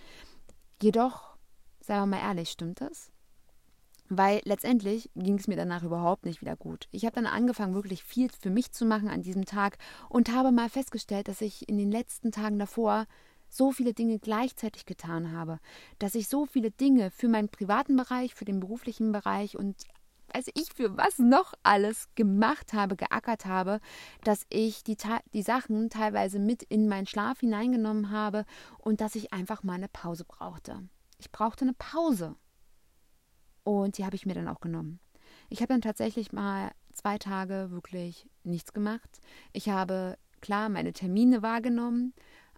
Jedoch, 0.81 1.37
seien 1.79 2.01
wir 2.01 2.17
mal 2.17 2.27
ehrlich, 2.27 2.49
stimmt 2.49 2.81
das? 2.81 3.11
Weil 4.13 4.41
letztendlich 4.43 5.09
ging 5.15 5.37
es 5.37 5.47
mir 5.47 5.55
danach 5.55 5.83
überhaupt 5.83 6.25
nicht 6.25 6.41
wieder 6.41 6.57
gut. 6.57 6.89
Ich 6.91 7.05
habe 7.05 7.15
dann 7.15 7.25
angefangen, 7.25 7.73
wirklich 7.73 8.03
viel 8.03 8.29
für 8.29 8.49
mich 8.49 8.73
zu 8.73 8.85
machen 8.85 9.07
an 9.07 9.21
diesem 9.21 9.45
Tag 9.45 9.77
und 10.09 10.33
habe 10.33 10.51
mal 10.51 10.67
festgestellt, 10.67 11.29
dass 11.29 11.39
ich 11.39 11.69
in 11.69 11.77
den 11.77 11.89
letzten 11.89 12.33
Tagen 12.33 12.59
davor 12.59 13.05
so 13.47 13.71
viele 13.71 13.93
Dinge 13.93 14.19
gleichzeitig 14.19 14.85
getan 14.85 15.31
habe, 15.31 15.59
dass 15.97 16.15
ich 16.15 16.27
so 16.27 16.45
viele 16.45 16.71
Dinge 16.71 17.09
für 17.09 17.29
meinen 17.29 17.47
privaten 17.47 17.95
Bereich, 17.95 18.35
für 18.35 18.43
den 18.43 18.59
beruflichen 18.59 19.13
Bereich 19.13 19.57
und 19.57 19.77
weiß 20.33 20.47
ich 20.55 20.73
für 20.75 20.97
was 20.97 21.17
noch 21.17 21.53
alles 21.63 22.09
gemacht 22.15 22.73
habe, 22.73 22.97
geackert 22.97 23.45
habe, 23.45 23.79
dass 24.25 24.45
ich 24.49 24.83
die, 24.83 24.97
die 25.33 25.41
Sachen 25.41 25.89
teilweise 25.89 26.39
mit 26.39 26.63
in 26.63 26.89
meinen 26.89 27.07
Schlaf 27.07 27.39
hineingenommen 27.39 28.11
habe 28.11 28.45
und 28.77 28.99
dass 28.99 29.15
ich 29.15 29.31
einfach 29.31 29.63
mal 29.63 29.75
eine 29.75 29.89
Pause 29.89 30.25
brauchte. 30.25 30.83
Ich 31.17 31.31
brauchte 31.31 31.63
eine 31.63 31.73
Pause. 31.73 32.35
Und 33.63 33.97
die 33.97 34.05
habe 34.05 34.15
ich 34.15 34.25
mir 34.25 34.33
dann 34.33 34.47
auch 34.47 34.59
genommen. 34.59 34.99
Ich 35.49 35.61
habe 35.61 35.73
dann 35.73 35.81
tatsächlich 35.81 36.31
mal 36.31 36.71
zwei 36.93 37.17
Tage 37.17 37.67
wirklich 37.71 38.27
nichts 38.43 38.73
gemacht. 38.73 39.19
Ich 39.53 39.69
habe 39.69 40.17
klar 40.41 40.69
meine 40.69 40.93
Termine 40.93 41.41
wahrgenommen, 41.41 42.13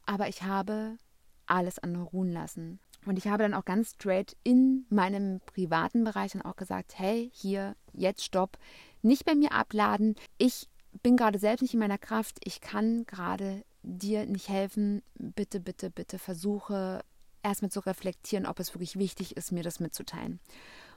aber 0.06 0.28
ich 0.28 0.44
habe 0.44 0.98
alles 1.46 1.80
andere 1.80 2.04
ruhen 2.04 2.32
lassen. 2.32 2.80
Und 3.06 3.18
ich 3.18 3.28
habe 3.28 3.44
dann 3.44 3.54
auch 3.54 3.66
ganz 3.66 3.92
straight 3.92 4.38
in 4.44 4.86
meinem 4.90 5.42
privaten 5.46 6.04
Bereich 6.04 6.32
dann 6.32 6.42
auch 6.42 6.56
gesagt, 6.56 6.98
hey, 6.98 7.30
hier, 7.34 7.76
jetzt 7.94 8.24
stopp, 8.24 8.58
nicht 9.02 9.26
bei 9.26 9.36
mir 9.36 9.52
abladen. 9.52 10.16
Ich 10.38 10.70
bin 11.02 11.18
gerade 11.18 11.40
selbst 11.40 11.64
nicht 11.64 11.74
in 11.74 11.80
meiner 11.80 11.98
Kraft. 11.98 12.38
Ich 12.44 12.62
kann 12.62 13.06
gerade 13.06 13.66
dir 13.82 14.26
nicht 14.26 14.48
helfen. 14.48 15.02
Bitte, 15.16 15.60
bitte, 15.60 15.90
bitte 15.90 16.18
versuche 16.18 17.04
erstmal 17.42 17.72
zu 17.72 17.82
reflektieren, 17.82 18.46
ob 18.46 18.60
es 18.60 18.74
wirklich 18.74 18.98
wichtig 18.98 19.36
ist, 19.36 19.52
mir 19.52 19.64
das 19.64 19.82
mitzuteilen. 19.82 20.40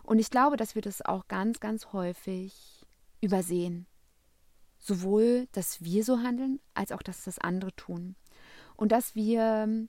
Und 0.07 0.21
ich 0.21 0.31
glaube, 0.31 0.57
dass 0.57 0.77
wir 0.77 0.83
das 0.83 1.03
auch 1.03 1.27
ganz, 1.27 1.59
ganz 1.59 1.93
häufig 1.93 2.87
übersehen. 3.21 3.87
Sowohl, 4.79 5.49
dass 5.51 5.83
wir 5.83 6.05
so 6.05 6.21
handeln, 6.21 6.61
als 6.75 6.93
auch, 6.93 7.03
dass 7.03 7.25
das 7.25 7.41
andere 7.41 7.75
tun. 7.75 8.15
Und 8.77 8.93
dass 8.93 9.17
wir 9.17 9.89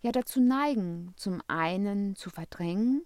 ja 0.00 0.12
dazu 0.12 0.40
neigen, 0.40 1.12
zum 1.16 1.42
einen 1.48 2.14
zu 2.14 2.30
verdrängen, 2.30 3.04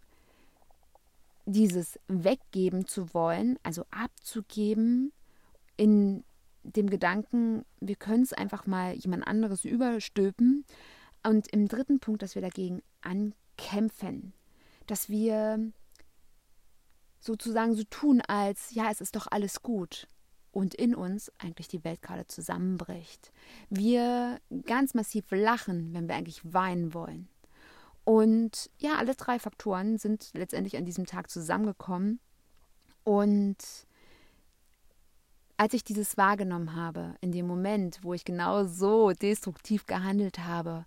dieses 1.46 1.98
weggeben 2.06 2.86
zu 2.86 3.14
wollen, 3.14 3.58
also 3.62 3.86
abzugeben, 3.90 5.10
in 5.78 6.22
dem 6.64 6.90
Gedanken, 6.90 7.64
wir 7.80 7.96
können 7.96 8.24
es 8.24 8.34
einfach 8.34 8.66
mal 8.66 8.94
jemand 8.94 9.26
anderes 9.26 9.64
überstülpen. 9.64 10.66
Und 11.22 11.48
im 11.48 11.66
dritten 11.66 11.98
Punkt, 11.98 12.20
dass 12.20 12.34
wir 12.34 12.42
dagegen 12.42 12.82
ankämpfen, 13.00 14.34
dass 14.86 15.08
wir 15.08 15.72
sozusagen 17.22 17.74
so 17.74 17.84
tun, 17.84 18.20
als 18.20 18.74
ja, 18.74 18.90
es 18.90 19.00
ist 19.00 19.16
doch 19.16 19.28
alles 19.30 19.62
gut 19.62 20.08
und 20.50 20.74
in 20.74 20.94
uns 20.94 21.32
eigentlich 21.38 21.68
die 21.68 21.84
Welt 21.84 22.02
gerade 22.02 22.26
zusammenbricht. 22.26 23.32
Wir 23.70 24.40
ganz 24.66 24.92
massiv 24.94 25.30
lachen, 25.30 25.94
wenn 25.94 26.08
wir 26.08 26.16
eigentlich 26.16 26.40
weinen 26.52 26.92
wollen. 26.92 27.28
Und 28.04 28.70
ja, 28.78 28.96
alle 28.96 29.14
drei 29.14 29.38
Faktoren 29.38 29.96
sind 29.96 30.30
letztendlich 30.34 30.76
an 30.76 30.84
diesem 30.84 31.06
Tag 31.06 31.30
zusammengekommen. 31.30 32.18
Und 33.04 33.56
als 35.56 35.74
ich 35.74 35.84
dieses 35.84 36.16
wahrgenommen 36.16 36.74
habe, 36.74 37.14
in 37.20 37.30
dem 37.30 37.46
Moment, 37.46 38.00
wo 38.02 38.12
ich 38.12 38.24
genau 38.24 38.64
so 38.64 39.12
destruktiv 39.12 39.86
gehandelt 39.86 40.40
habe, 40.40 40.86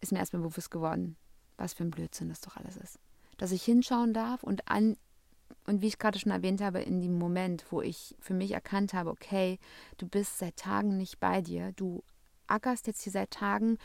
ist 0.00 0.10
mir 0.10 0.18
erstmal 0.18 0.42
bewusst 0.42 0.72
geworden, 0.72 1.16
was 1.56 1.72
für 1.72 1.84
ein 1.84 1.92
Blödsinn 1.92 2.28
das 2.28 2.40
doch 2.40 2.56
alles 2.56 2.76
ist. 2.76 2.98
Dass 3.38 3.52
ich 3.52 3.62
hinschauen 3.62 4.12
darf 4.12 4.42
und 4.42 4.68
an 4.68 4.96
und 5.66 5.82
wie 5.82 5.88
ich 5.88 5.98
gerade 5.98 6.18
schon 6.18 6.32
erwähnt 6.32 6.60
habe, 6.60 6.80
in 6.80 7.00
dem 7.00 7.18
Moment, 7.18 7.64
wo 7.70 7.80
ich 7.82 8.16
für 8.20 8.34
mich 8.34 8.52
erkannt 8.52 8.94
habe, 8.94 9.10
okay, 9.10 9.58
du 9.98 10.06
bist 10.06 10.38
seit 10.38 10.56
Tagen 10.56 10.96
nicht 10.96 11.20
bei 11.20 11.40
dir, 11.40 11.72
du 11.72 12.02
ackerst 12.46 12.86
jetzt 12.86 13.02
hier 13.02 13.12
seit 13.12 13.30
Tagen 13.30 13.78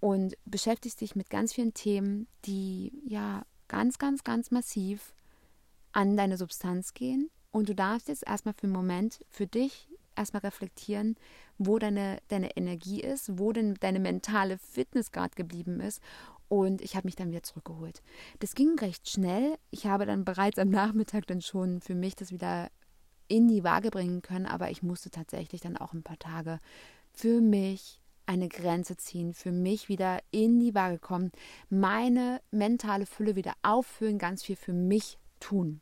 und 0.00 0.36
beschäftigst 0.44 1.00
dich 1.00 1.16
mit 1.16 1.30
ganz 1.30 1.52
vielen 1.52 1.74
Themen, 1.74 2.28
die 2.44 2.92
ja 3.06 3.44
ganz, 3.68 3.98
ganz, 3.98 4.24
ganz 4.24 4.50
massiv 4.50 5.14
an 5.92 6.16
deine 6.16 6.36
Substanz 6.36 6.94
gehen. 6.94 7.30
Und 7.50 7.68
du 7.68 7.74
darfst 7.74 8.08
jetzt 8.08 8.26
erstmal 8.26 8.54
für 8.54 8.64
einen 8.64 8.72
Moment 8.72 9.24
für 9.30 9.46
dich 9.46 9.88
erstmal 10.14 10.40
reflektieren, 10.40 11.16
wo 11.58 11.78
deine, 11.78 12.18
deine 12.28 12.56
Energie 12.56 13.00
ist, 13.00 13.38
wo 13.38 13.52
denn 13.52 13.74
deine 13.80 14.00
mentale 14.00 14.58
Fitness 14.58 15.10
gerade 15.10 15.34
geblieben 15.34 15.80
ist 15.80 16.00
und 16.48 16.80
ich 16.80 16.96
habe 16.96 17.06
mich 17.06 17.16
dann 17.16 17.30
wieder 17.30 17.42
zurückgeholt. 17.42 18.02
Das 18.38 18.54
ging 18.54 18.78
recht 18.78 19.08
schnell. 19.08 19.56
Ich 19.70 19.86
habe 19.86 20.06
dann 20.06 20.24
bereits 20.24 20.58
am 20.58 20.68
Nachmittag 20.68 21.26
dann 21.26 21.40
schon 21.40 21.80
für 21.80 21.94
mich 21.94 22.14
das 22.14 22.30
wieder 22.30 22.70
in 23.28 23.48
die 23.48 23.64
Waage 23.64 23.90
bringen 23.90 24.22
können, 24.22 24.46
aber 24.46 24.70
ich 24.70 24.82
musste 24.82 25.10
tatsächlich 25.10 25.60
dann 25.60 25.76
auch 25.76 25.92
ein 25.92 26.02
paar 26.02 26.18
Tage 26.18 26.60
für 27.12 27.40
mich 27.40 28.00
eine 28.26 28.48
Grenze 28.48 28.96
ziehen, 28.96 29.34
für 29.34 29.52
mich 29.52 29.88
wieder 29.88 30.18
in 30.30 30.58
die 30.58 30.74
Waage 30.74 30.98
kommen, 30.98 31.30
meine 31.70 32.40
mentale 32.50 33.06
Fülle 33.06 33.36
wieder 33.36 33.54
auffüllen, 33.62 34.18
ganz 34.18 34.42
viel 34.42 34.56
für 34.56 34.72
mich 34.72 35.18
tun. 35.40 35.80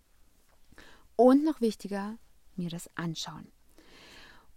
Und 1.16 1.44
noch 1.44 1.60
wichtiger, 1.60 2.18
mir 2.56 2.68
das 2.68 2.90
anschauen. 2.96 3.48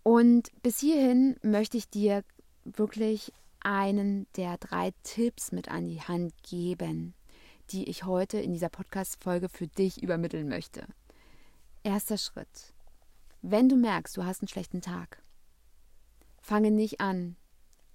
Und 0.03 0.51
bis 0.63 0.79
hierhin 0.79 1.37
möchte 1.41 1.77
ich 1.77 1.89
dir 1.89 2.23
wirklich 2.63 3.33
einen 3.67 4.27
der 4.37 4.57
drei 4.57 4.93
Tipps 5.03 5.51
mit 5.51 5.67
an 5.67 5.89
die 5.89 6.01
Hand 6.01 6.31
geben, 6.41 7.13
die 7.69 7.89
ich 7.89 8.05
heute 8.05 8.39
in 8.39 8.53
dieser 8.53 8.69
Podcast-Folge 8.69 9.49
für 9.49 9.67
dich 9.67 10.01
übermitteln 10.01 10.47
möchte. 10.47 10.87
Erster 11.83 12.17
Schritt. 12.17 12.73
Wenn 13.41 13.67
du 13.67 13.75
merkst, 13.75 14.15
du 14.15 14.23
hast 14.23 14.41
einen 14.41 14.47
schlechten 14.47 14.79
Tag, 14.79 15.21
fange 16.39 16.71
nicht 16.71 17.01
an, 17.01 17.35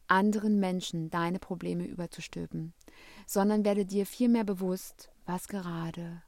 anderen 0.08 0.60
Menschen 0.60 1.08
deine 1.08 1.38
Probleme 1.38 1.86
überzustülpen, 1.86 2.74
sondern 3.26 3.64
werde 3.64 3.86
dir 3.86 4.04
vielmehr 4.04 4.44
bewusst, 4.44 5.10
was 5.24 5.48
gerade 5.48 6.22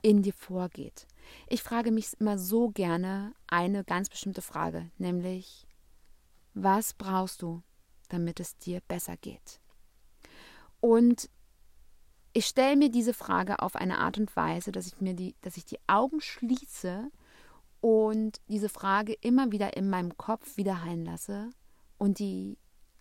in 0.00 0.22
dir 0.22 0.32
vorgeht. 0.32 1.06
Ich 1.48 1.62
frage 1.62 1.90
mich 1.90 2.18
immer 2.18 2.38
so 2.38 2.70
gerne 2.70 3.34
eine 3.46 3.84
ganz 3.84 4.08
bestimmte 4.08 4.40
Frage, 4.40 4.90
nämlich, 4.96 5.66
was 6.54 6.94
brauchst 6.94 7.42
du, 7.42 7.62
damit 8.08 8.40
es 8.40 8.56
dir 8.58 8.80
besser 8.88 9.16
geht? 9.16 9.60
Und 10.80 11.30
ich 12.32 12.46
stelle 12.46 12.76
mir 12.76 12.90
diese 12.90 13.14
Frage 13.14 13.60
auf 13.60 13.76
eine 13.76 13.98
Art 13.98 14.18
und 14.18 14.34
Weise, 14.36 14.70
dass 14.70 14.86
ich 14.86 15.00
mir 15.00 15.14
die, 15.14 15.34
dass 15.40 15.56
ich 15.56 15.64
die 15.64 15.78
Augen 15.86 16.20
schließe 16.20 17.10
und 17.80 18.40
diese 18.48 18.68
Frage 18.68 19.14
immer 19.20 19.52
wieder 19.52 19.76
in 19.76 19.88
meinem 19.88 20.16
Kopf 20.16 20.56
wiederhallen 20.56 21.04
lasse 21.04 21.50
und 21.98 22.18
die 22.18 22.58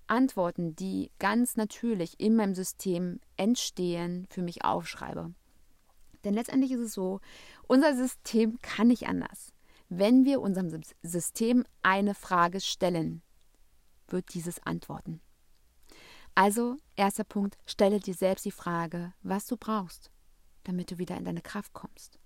Antworten, 0.07 0.75
die 0.75 1.12
ganz 1.19 1.57
natürlich 1.57 2.19
in 2.19 2.35
meinem 2.35 2.55
System 2.55 3.19
entstehen, 3.38 4.27
für 4.29 4.41
mich 4.41 4.63
aufschreibe. 4.63 5.33
Denn 6.24 6.33
letztendlich 6.33 6.71
ist 6.71 6.79
es 6.79 6.93
so, 6.93 7.19
unser 7.67 7.95
System 7.95 8.59
kann 8.62 8.88
nicht 8.88 9.07
anders. 9.07 9.51
Wenn 9.89 10.25
wir 10.25 10.41
unserem 10.41 10.81
System 11.03 11.65
eine 11.83 12.15
Frage 12.15 12.62
stellen, 12.62 13.21
wird 14.07 14.33
dieses 14.33 14.62
antworten. 14.63 15.21
Also, 16.35 16.75
erster 16.95 17.24
Punkt, 17.24 17.57
stelle 17.65 18.00
dir 18.00 18.13
selbst 18.13 18.45
die 18.45 18.51
Frage, 18.51 19.13
was 19.24 19.47
du 19.47 19.55
brauchst, 19.55 20.12
damit 20.63 20.91
du 20.91 20.97
wieder 20.97 21.15
in 21.15 21.24
deine 21.24 21.41
Kraft 21.41 21.74
kommst. 21.74 22.19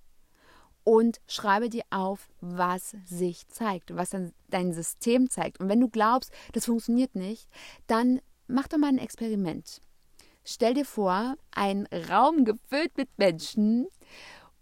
Und 0.83 1.21
schreibe 1.27 1.69
dir 1.69 1.83
auf, 1.91 2.27
was 2.41 2.95
sich 3.05 3.47
zeigt, 3.47 3.95
was 3.95 4.15
dein 4.47 4.73
System 4.73 5.29
zeigt. 5.29 5.59
Und 5.59 5.69
wenn 5.69 5.79
du 5.79 5.89
glaubst, 5.89 6.31
das 6.53 6.65
funktioniert 6.65 7.13
nicht, 7.13 7.47
dann 7.85 8.19
mach 8.47 8.67
doch 8.67 8.79
mal 8.79 8.87
ein 8.87 8.97
Experiment. 8.97 9.81
Stell 10.43 10.73
dir 10.73 10.85
vor, 10.85 11.35
ein 11.51 11.87
Raum 12.09 12.45
gefüllt 12.45 12.97
mit 12.97 13.09
Menschen 13.17 13.87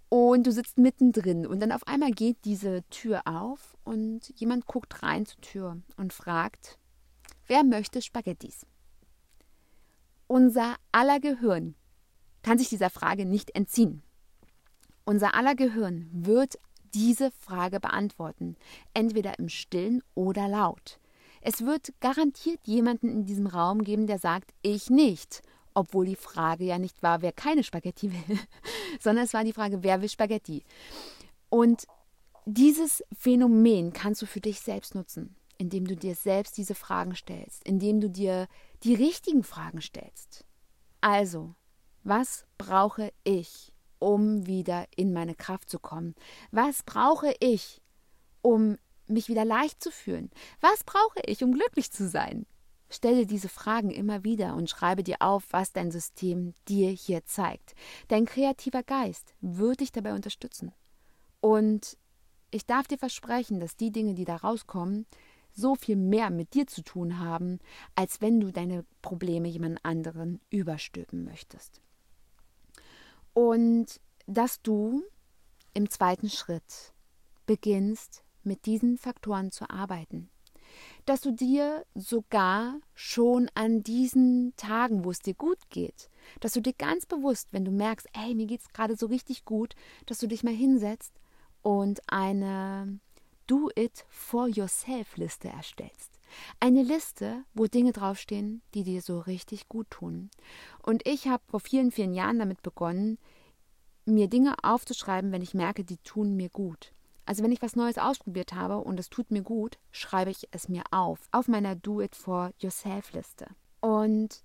und 0.10 0.46
du 0.46 0.52
sitzt 0.52 0.78
mittendrin 0.78 1.48
und 1.48 1.62
dann 1.62 1.72
auf 1.72 1.88
einmal 1.88 2.12
geht 2.12 2.44
diese 2.44 2.84
Tür 2.90 3.22
auf 3.26 3.78
und 3.86 4.34
jemand 4.36 4.66
guckt 4.66 5.04
rein 5.04 5.26
zur 5.26 5.40
Tür 5.42 5.78
und 5.96 6.12
fragt, 6.12 6.78
Wer 7.48 7.64
möchte 7.64 8.02
Spaghettis? 8.02 8.66
Unser 10.28 10.76
aller 10.92 11.22
Gehirn 11.22 11.76
kann 12.42 12.58
sich 12.58 12.68
dieser 12.68 12.90
Frage 12.90 13.26
nicht 13.26 13.56
entziehen. 13.56 14.04
Unser 15.06 15.34
aller 15.34 15.56
Gehirn 15.56 16.10
wird 16.12 16.60
diese 16.94 17.32
Frage 17.32 17.80
beantworten, 17.80 18.58
entweder 18.94 19.40
im 19.40 19.48
Stillen 19.48 20.04
oder 20.14 20.50
laut. 20.50 21.00
Es 21.40 21.66
wird 21.66 21.94
garantiert 22.02 22.60
jemanden 22.66 23.08
in 23.08 23.26
diesem 23.26 23.48
Raum 23.48 23.84
geben, 23.84 24.08
der 24.08 24.20
sagt, 24.20 24.54
ich 24.62 24.90
nicht, 24.90 25.42
obwohl 25.74 26.06
die 26.06 26.18
Frage 26.18 26.66
ja 26.66 26.78
nicht 26.78 27.02
war, 27.02 27.22
wer 27.22 27.32
keine 27.32 27.64
Spaghetti 27.64 28.12
will, 28.28 28.40
sondern 29.00 29.24
es 29.24 29.34
war 29.34 29.46
die 29.46 29.54
Frage, 29.54 29.84
wer 29.84 30.02
will 30.02 30.10
Spaghetti. 30.10 30.66
Und 31.48 31.88
dieses 32.46 33.04
Phänomen 33.18 33.94
kannst 33.94 34.22
du 34.22 34.26
für 34.26 34.42
dich 34.42 34.60
selbst 34.60 34.96
nutzen 34.96 35.37
indem 35.58 35.86
du 35.86 35.96
dir 35.96 36.16
selbst 36.16 36.58
diese 36.58 36.76
Fragen 36.76 37.16
stellst, 37.16 37.64
indem 37.64 38.00
du 38.00 38.10
dir 38.10 38.48
die 38.84 38.96
richtigen 38.96 39.44
Fragen 39.44 39.82
stellst. 39.82 40.46
Also, 41.02 41.56
was 42.04 42.46
brauche 42.58 43.12
ich, 43.24 43.74
um 44.00 44.46
wieder 44.48 44.86
in 44.96 45.14
meine 45.14 45.36
Kraft 45.36 45.70
zu 45.70 45.80
kommen? 45.80 46.16
Was 46.52 46.84
brauche 46.84 47.34
ich, 47.40 47.82
um 48.42 48.78
mich 49.08 49.30
wieder 49.30 49.46
leicht 49.46 49.84
zu 49.84 49.92
fühlen? 49.92 50.30
Was 50.62 50.84
brauche 50.84 51.20
ich, 51.26 51.44
um 51.44 51.54
glücklich 51.54 51.92
zu 51.92 52.08
sein? 52.08 52.46
Stelle 52.90 53.26
diese 53.26 53.50
Fragen 53.50 53.92
immer 53.92 54.24
wieder 54.24 54.56
und 54.56 54.70
schreibe 54.70 55.04
dir 55.04 55.18
auf, 55.20 55.44
was 55.52 55.74
dein 55.74 55.92
System 55.92 56.54
dir 56.70 56.90
hier 56.90 57.26
zeigt. 57.26 57.76
Dein 58.08 58.26
kreativer 58.26 58.84
Geist 58.84 59.36
wird 59.42 59.82
dich 59.82 59.92
dabei 59.92 60.14
unterstützen. 60.14 60.72
Und 61.42 61.98
ich 62.50 62.66
darf 62.66 62.88
dir 62.88 62.98
versprechen, 62.98 63.60
dass 63.60 63.76
die 63.76 63.92
Dinge, 63.92 64.14
die 64.14 64.26
da 64.26 64.38
rauskommen, 64.38 65.06
so 65.58 65.76
viel 65.76 65.96
mehr 65.96 66.30
mit 66.30 66.54
dir 66.54 66.68
zu 66.68 66.84
tun 66.84 67.20
haben, 67.20 67.60
als 67.96 68.22
wenn 68.22 68.40
du 68.40 68.52
deine 68.52 68.86
Probleme 69.02 69.48
jemand 69.48 69.84
anderen 69.84 70.40
überstülpen 70.50 71.24
möchtest. 71.24 71.82
Und 73.34 74.00
dass 74.28 74.62
du 74.62 75.04
im 75.74 75.90
zweiten 75.90 76.30
Schritt 76.30 76.94
beginnst, 77.46 78.24
mit 78.44 78.66
diesen 78.66 78.98
Faktoren 78.98 79.52
zu 79.52 79.70
arbeiten. 79.70 80.30
Dass 81.06 81.22
du 81.22 81.32
dir 81.32 81.86
sogar 81.96 82.80
schon 82.94 83.50
an 83.56 83.84
diesen 83.84 84.54
Tagen, 84.58 85.04
wo 85.04 85.12
es 85.12 85.20
dir 85.20 85.34
gut 85.34 85.70
geht, 85.70 86.10
dass 86.40 86.54
du 86.54 86.62
dir 86.62 86.74
ganz 86.74 87.06
bewusst, 87.06 87.48
wenn 87.52 87.66
du 87.66 87.72
merkst, 87.72 88.08
ey, 88.14 88.36
mir 88.36 88.46
geht 88.46 88.62
es 88.62 88.70
gerade 88.70 88.96
so 88.96 89.08
richtig 89.08 89.46
gut, 89.46 89.76
dass 90.06 90.20
du 90.20 90.28
dich 90.28 90.44
mal 90.44 90.54
hinsetzt 90.54 91.14
und 91.62 92.02
eine 92.08 93.00
Do-it-for-yourself-Liste 93.48 95.50
erstellst. 95.50 96.18
Eine 96.60 96.84
Liste, 96.84 97.44
wo 97.54 97.66
Dinge 97.66 97.94
draufstehen, 97.94 98.62
die 98.74 98.84
dir 98.84 99.02
so 99.02 99.20
richtig 99.20 99.70
gut 99.70 99.90
tun. 99.90 100.30
Und 100.84 101.08
ich 101.08 101.28
habe 101.28 101.44
vor 101.48 101.60
vielen, 101.60 101.92
vielen 101.92 102.14
Jahren 102.14 102.40
damit 102.40 102.62
begonnen, 102.62 103.18
mir 104.06 104.28
Dinge 104.28 104.56
aufzuschreiben, 104.64 105.32
wenn 105.32 105.42
ich 105.42 105.54
merke, 105.54 105.84
die 105.84 105.98
tun 105.98 106.36
mir 106.36 106.50
gut. 106.50 106.94
Also 107.26 107.44
wenn 107.44 107.52
ich 107.52 107.62
was 107.62 107.76
Neues 107.76 107.98
ausprobiert 107.98 108.54
habe 108.54 108.78
und 108.78 109.00
es 109.00 109.10
tut 109.10 109.32
mir 109.32 109.42
gut, 109.42 109.78
schreibe 109.92 110.32
ich 110.32 110.48
es 110.52 110.70
mir 110.70 110.84
auf, 110.92 111.28
auf 111.32 111.50
meiner 111.50 111.76
Do 111.76 112.02
It 112.02 112.16
For 112.16 112.52
Yourself 112.60 113.12
Liste. 113.12 113.48
Und 113.82 114.44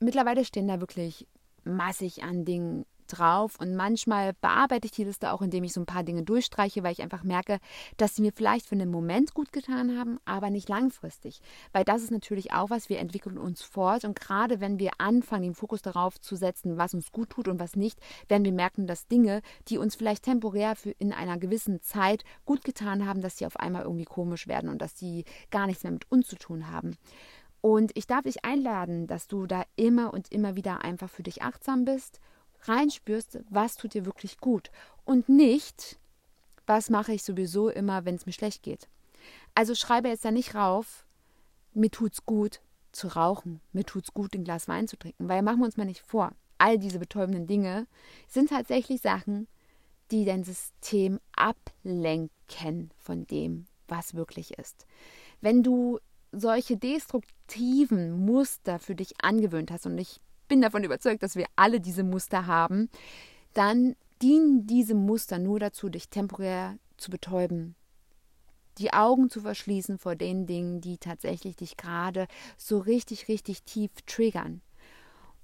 mittlerweile 0.00 0.44
stehen 0.44 0.68
da 0.68 0.80
wirklich 0.80 1.26
massig 1.64 2.22
an 2.22 2.46
Dingen 2.46 2.86
drauf 3.06 3.58
und 3.60 3.74
manchmal 3.76 4.32
bearbeite 4.34 4.86
ich 4.86 4.92
die 4.92 5.04
Liste 5.04 5.32
auch, 5.32 5.42
indem 5.42 5.64
ich 5.64 5.72
so 5.72 5.80
ein 5.80 5.86
paar 5.86 6.02
Dinge 6.02 6.22
durchstreiche, 6.22 6.82
weil 6.82 6.92
ich 6.92 7.02
einfach 7.02 7.22
merke, 7.22 7.58
dass 7.96 8.14
sie 8.14 8.22
mir 8.22 8.32
vielleicht 8.32 8.66
für 8.66 8.74
einen 8.74 8.90
Moment 8.90 9.34
gut 9.34 9.52
getan 9.52 9.98
haben, 9.98 10.18
aber 10.24 10.50
nicht 10.50 10.68
langfristig. 10.68 11.40
Weil 11.72 11.84
das 11.84 12.02
ist 12.02 12.10
natürlich 12.10 12.52
auch 12.52 12.70
was, 12.70 12.88
wir 12.88 12.98
entwickeln 12.98 13.38
uns 13.38 13.62
fort 13.62 14.04
und 14.04 14.18
gerade 14.18 14.60
wenn 14.60 14.78
wir 14.78 14.92
anfangen, 14.98 15.44
den 15.44 15.54
Fokus 15.54 15.82
darauf 15.82 16.20
zu 16.20 16.36
setzen, 16.36 16.76
was 16.76 16.94
uns 16.94 17.12
gut 17.12 17.30
tut 17.30 17.48
und 17.48 17.58
was 17.58 17.76
nicht, 17.76 17.98
werden 18.28 18.44
wir 18.44 18.52
merken, 18.52 18.86
dass 18.86 19.06
Dinge, 19.06 19.42
die 19.68 19.78
uns 19.78 19.96
vielleicht 19.96 20.24
temporär 20.24 20.76
für 20.76 20.90
in 20.90 21.12
einer 21.12 21.38
gewissen 21.38 21.80
Zeit 21.82 22.24
gut 22.44 22.64
getan 22.64 23.06
haben, 23.06 23.20
dass 23.20 23.38
sie 23.38 23.46
auf 23.46 23.58
einmal 23.58 23.82
irgendwie 23.82 24.04
komisch 24.04 24.46
werden 24.46 24.70
und 24.70 24.80
dass 24.80 24.98
sie 24.98 25.24
gar 25.50 25.66
nichts 25.66 25.82
mehr 25.82 25.92
mit 25.92 26.10
uns 26.10 26.26
zu 26.28 26.36
tun 26.36 26.70
haben. 26.70 26.96
Und 27.64 27.92
ich 27.94 28.06
darf 28.06 28.24
dich 28.24 28.44
einladen, 28.44 29.06
dass 29.06 29.26
du 29.26 29.46
da 29.46 29.64
immer 29.74 30.12
und 30.12 30.30
immer 30.30 30.54
wieder 30.54 30.84
einfach 30.84 31.08
für 31.08 31.22
dich 31.22 31.40
achtsam 31.40 31.86
bist 31.86 32.20
reinspürst, 32.68 33.40
was 33.50 33.76
tut 33.76 33.94
dir 33.94 34.04
wirklich 34.06 34.38
gut 34.38 34.70
und 35.04 35.28
nicht, 35.28 35.98
was 36.66 36.90
mache 36.90 37.12
ich 37.12 37.22
sowieso 37.22 37.68
immer, 37.68 38.04
wenn 38.04 38.14
es 38.14 38.26
mir 38.26 38.32
schlecht 38.32 38.62
geht. 38.62 38.88
Also 39.54 39.74
schreibe 39.74 40.08
jetzt 40.08 40.24
da 40.24 40.30
nicht 40.30 40.54
rauf, 40.54 41.04
mir 41.72 41.90
tut's 41.90 42.24
gut 42.24 42.60
zu 42.92 43.08
rauchen, 43.08 43.60
mir 43.72 43.84
tut's 43.84 44.14
gut, 44.14 44.34
ein 44.34 44.44
Glas 44.44 44.68
Wein 44.68 44.88
zu 44.88 44.96
trinken, 44.96 45.28
weil 45.28 45.42
machen 45.42 45.58
wir 45.58 45.66
uns 45.66 45.76
mal 45.76 45.84
nicht 45.84 46.00
vor. 46.00 46.32
All 46.58 46.78
diese 46.78 46.98
betäubenden 46.98 47.46
Dinge 47.46 47.86
sind 48.28 48.50
tatsächlich 48.50 49.00
Sachen, 49.00 49.48
die 50.10 50.24
dein 50.24 50.44
System 50.44 51.18
ablenken 51.34 52.90
von 52.96 53.26
dem, 53.26 53.66
was 53.88 54.14
wirklich 54.14 54.58
ist. 54.58 54.86
Wenn 55.40 55.62
du 55.62 55.98
solche 56.32 56.76
destruktiven 56.76 58.24
Muster 58.24 58.78
für 58.78 58.94
dich 58.94 59.14
angewöhnt 59.22 59.70
hast, 59.70 59.86
und 59.86 59.98
ich 59.98 60.20
bin 60.48 60.60
davon 60.60 60.84
überzeugt, 60.84 61.22
dass 61.22 61.36
wir 61.36 61.46
alle 61.56 61.80
diese 61.80 62.04
Muster 62.04 62.46
haben, 62.46 62.88
dann 63.52 63.96
dienen 64.22 64.66
diese 64.66 64.94
Muster 64.94 65.38
nur 65.38 65.60
dazu, 65.60 65.88
dich 65.88 66.08
temporär 66.08 66.78
zu 66.96 67.10
betäuben, 67.10 67.74
die 68.78 68.92
Augen 68.92 69.30
zu 69.30 69.40
verschließen 69.40 69.98
vor 69.98 70.16
den 70.16 70.46
Dingen, 70.46 70.80
die 70.80 70.98
tatsächlich 70.98 71.56
dich 71.56 71.76
gerade 71.76 72.26
so 72.56 72.78
richtig, 72.78 73.28
richtig 73.28 73.62
tief 73.62 73.90
triggern 74.06 74.62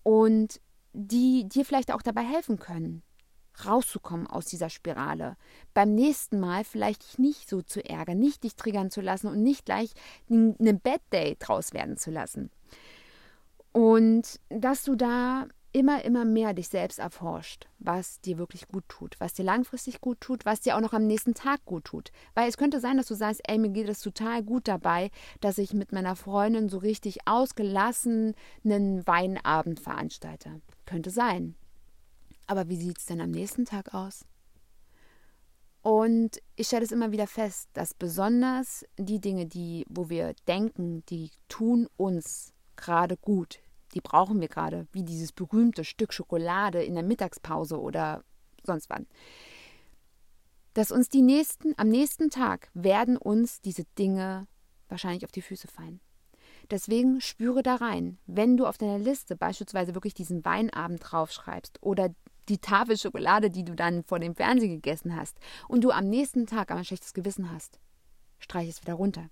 und 0.03 0.61
die 0.93 1.49
dir 1.49 1.65
vielleicht 1.65 1.93
auch 1.93 2.03
dabei 2.03 2.23
helfen 2.23 2.59
können, 2.59 3.03
rauszukommen 3.65 4.27
aus 4.27 4.47
dieser 4.47 4.71
Spirale. 4.71 5.37
Beim 5.75 5.95
nächsten 5.95 6.41
Mal 6.41 6.65
vielleicht 6.65 7.05
dich 7.05 7.19
nicht 7.19 7.49
so 7.49 7.63
zu 7.63 7.85
ärgern, 7.85 8.19
nicht 8.19 8.43
dich 8.43 8.57
triggern 8.57 8.91
zu 8.91 9.01
lassen 9.01 9.29
und 9.29 9.43
nicht 9.43 9.67
gleich 9.67 9.93
einen 10.29 10.81
Bad 10.81 11.03
Day 11.13 11.37
draus 11.39 11.73
werden 11.73 11.97
zu 11.97 12.11
lassen. 12.11 12.51
Und 13.73 14.41
dass 14.49 14.83
du 14.83 14.97
da 14.97 15.47
immer, 15.73 16.05
immer 16.05 16.25
mehr 16.25 16.53
dich 16.53 16.69
selbst 16.69 16.99
erforscht, 16.99 17.69
was 17.79 18.21
dir 18.21 18.39
wirklich 18.39 18.67
gut 18.69 18.85
tut, 18.89 19.15
was 19.21 19.35
dir 19.35 19.45
langfristig 19.45 20.01
gut 20.01 20.21
tut, 20.21 20.45
was 20.45 20.61
dir 20.61 20.77
auch 20.77 20.81
noch 20.81 20.93
am 20.93 21.07
nächsten 21.07 21.35
Tag 21.35 21.65
gut 21.65 21.85
tut. 21.85 22.11
Weil 22.35 22.49
es 22.49 22.57
könnte 22.57 22.81
sein, 22.81 22.97
dass 22.97 23.07
du 23.07 23.15
sagst, 23.15 23.41
ey, 23.47 23.59
mir 23.59 23.71
geht 23.71 23.89
es 23.89 24.01
total 24.01 24.43
gut 24.43 24.67
dabei, 24.67 25.11
dass 25.41 25.59
ich 25.59 25.73
mit 25.73 25.93
meiner 25.93 26.17
Freundin 26.17 26.69
so 26.69 26.79
richtig 26.79 27.19
ausgelassen 27.27 28.35
einen 28.65 29.07
Weinabend 29.07 29.79
veranstalte. 29.79 30.61
Könnte 30.87 31.11
sein. 31.11 31.55
Aber 32.47 32.69
wie 32.69 32.77
sieht 32.77 32.99
es 32.99 33.07
denn 33.07 33.21
am 33.21 33.31
nächsten 33.31 33.65
Tag 33.65 33.95
aus? 33.95 34.25
Und 35.83 36.43
ich 36.57 36.67
stelle 36.67 36.85
es 36.85 36.93
immer 36.93 37.13
wieder 37.13 37.27
fest, 37.27 37.71
dass 37.73 37.95
besonders 37.95 38.85
die 38.99 39.21
Dinge, 39.21 39.47
die, 39.47 39.87
wo 39.89 40.11
wir 40.11 40.35
denken, 40.47 41.05
die 41.07 41.31
tun 41.49 41.89
uns 41.97 42.53
gerade 42.81 43.17
gut. 43.17 43.61
Die 43.95 44.01
brauchen 44.01 44.41
wir 44.41 44.49
gerade, 44.49 44.87
wie 44.93 45.03
dieses 45.03 45.33
berühmte 45.33 45.85
Stück 45.85 46.13
Schokolade 46.13 46.83
in 46.83 46.95
der 46.95 47.03
Mittagspause 47.03 47.81
oder 47.81 48.23
sonst 48.65 48.89
wann. 48.91 49.07
Dass 50.75 50.93
uns 50.93 51.09
die 51.09 51.23
nächsten, 51.23 51.75
am 51.77 51.89
nächsten 51.89 52.31
Tag 52.31 52.71
werden 52.75 53.17
uns 53.17 53.61
diese 53.61 53.85
Dinge 53.99 54.47
wahrscheinlich 54.89 55.25
auf 55.25 55.33
die 55.33 55.43
Füße 55.43 55.69
fallen. 55.69 56.01
Deswegen 56.71 57.21
spüre 57.21 57.63
da 57.63 57.77
rein, 57.77 58.19
wenn 58.27 58.57
du 58.57 58.67
auf 58.67 58.79
deiner 58.79 58.99
Liste 58.99 59.35
beispielsweise 59.35 59.95
wirklich 59.95 60.15
diesen 60.15 60.45
Weinabend 60.45 61.01
draufschreibst 61.03 61.83
oder 61.83 62.15
die 62.49 62.59
Tafel 62.59 62.97
Schokolade, 62.97 63.51
die 63.51 63.65
du 63.65 63.75
dann 63.75 64.05
vor 64.05 64.21
dem 64.21 64.35
Fernsehen 64.35 64.71
gegessen 64.71 65.17
hast 65.17 65.39
und 65.69 65.83
du 65.83 65.91
am 65.91 66.09
nächsten 66.09 66.47
Tag 66.47 66.71
ein 66.71 66.85
schlechtes 66.85 67.15
Gewissen 67.15 67.51
hast, 67.51 67.81
streich 68.39 68.69
es 68.69 68.83
wieder 68.83 68.95
runter. 68.95 69.31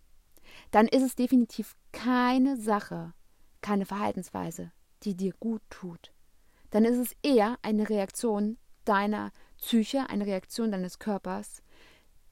Dann 0.70 0.88
ist 0.88 1.02
es 1.02 1.14
definitiv 1.14 1.76
keine 1.92 2.56
Sache, 2.56 3.12
keine 3.60 3.86
Verhaltensweise, 3.86 4.72
die 5.02 5.14
dir 5.14 5.32
gut 5.40 5.62
tut, 5.70 6.12
dann 6.70 6.84
ist 6.84 6.98
es 6.98 7.16
eher 7.22 7.58
eine 7.62 7.88
Reaktion 7.88 8.58
deiner 8.84 9.32
Psyche, 9.58 10.08
eine 10.08 10.26
Reaktion 10.26 10.70
deines 10.70 10.98
Körpers, 10.98 11.62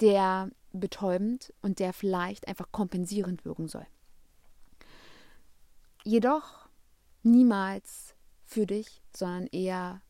der 0.00 0.50
betäubend 0.72 1.52
und 1.62 1.78
der 1.78 1.92
vielleicht 1.92 2.48
einfach 2.48 2.70
kompensierend 2.70 3.44
wirken 3.44 3.68
soll. 3.68 3.86
Jedoch 6.04 6.68
niemals 7.22 8.14
für 8.44 8.66
dich, 8.66 9.02
sondern 9.14 9.46
eher 9.48 10.02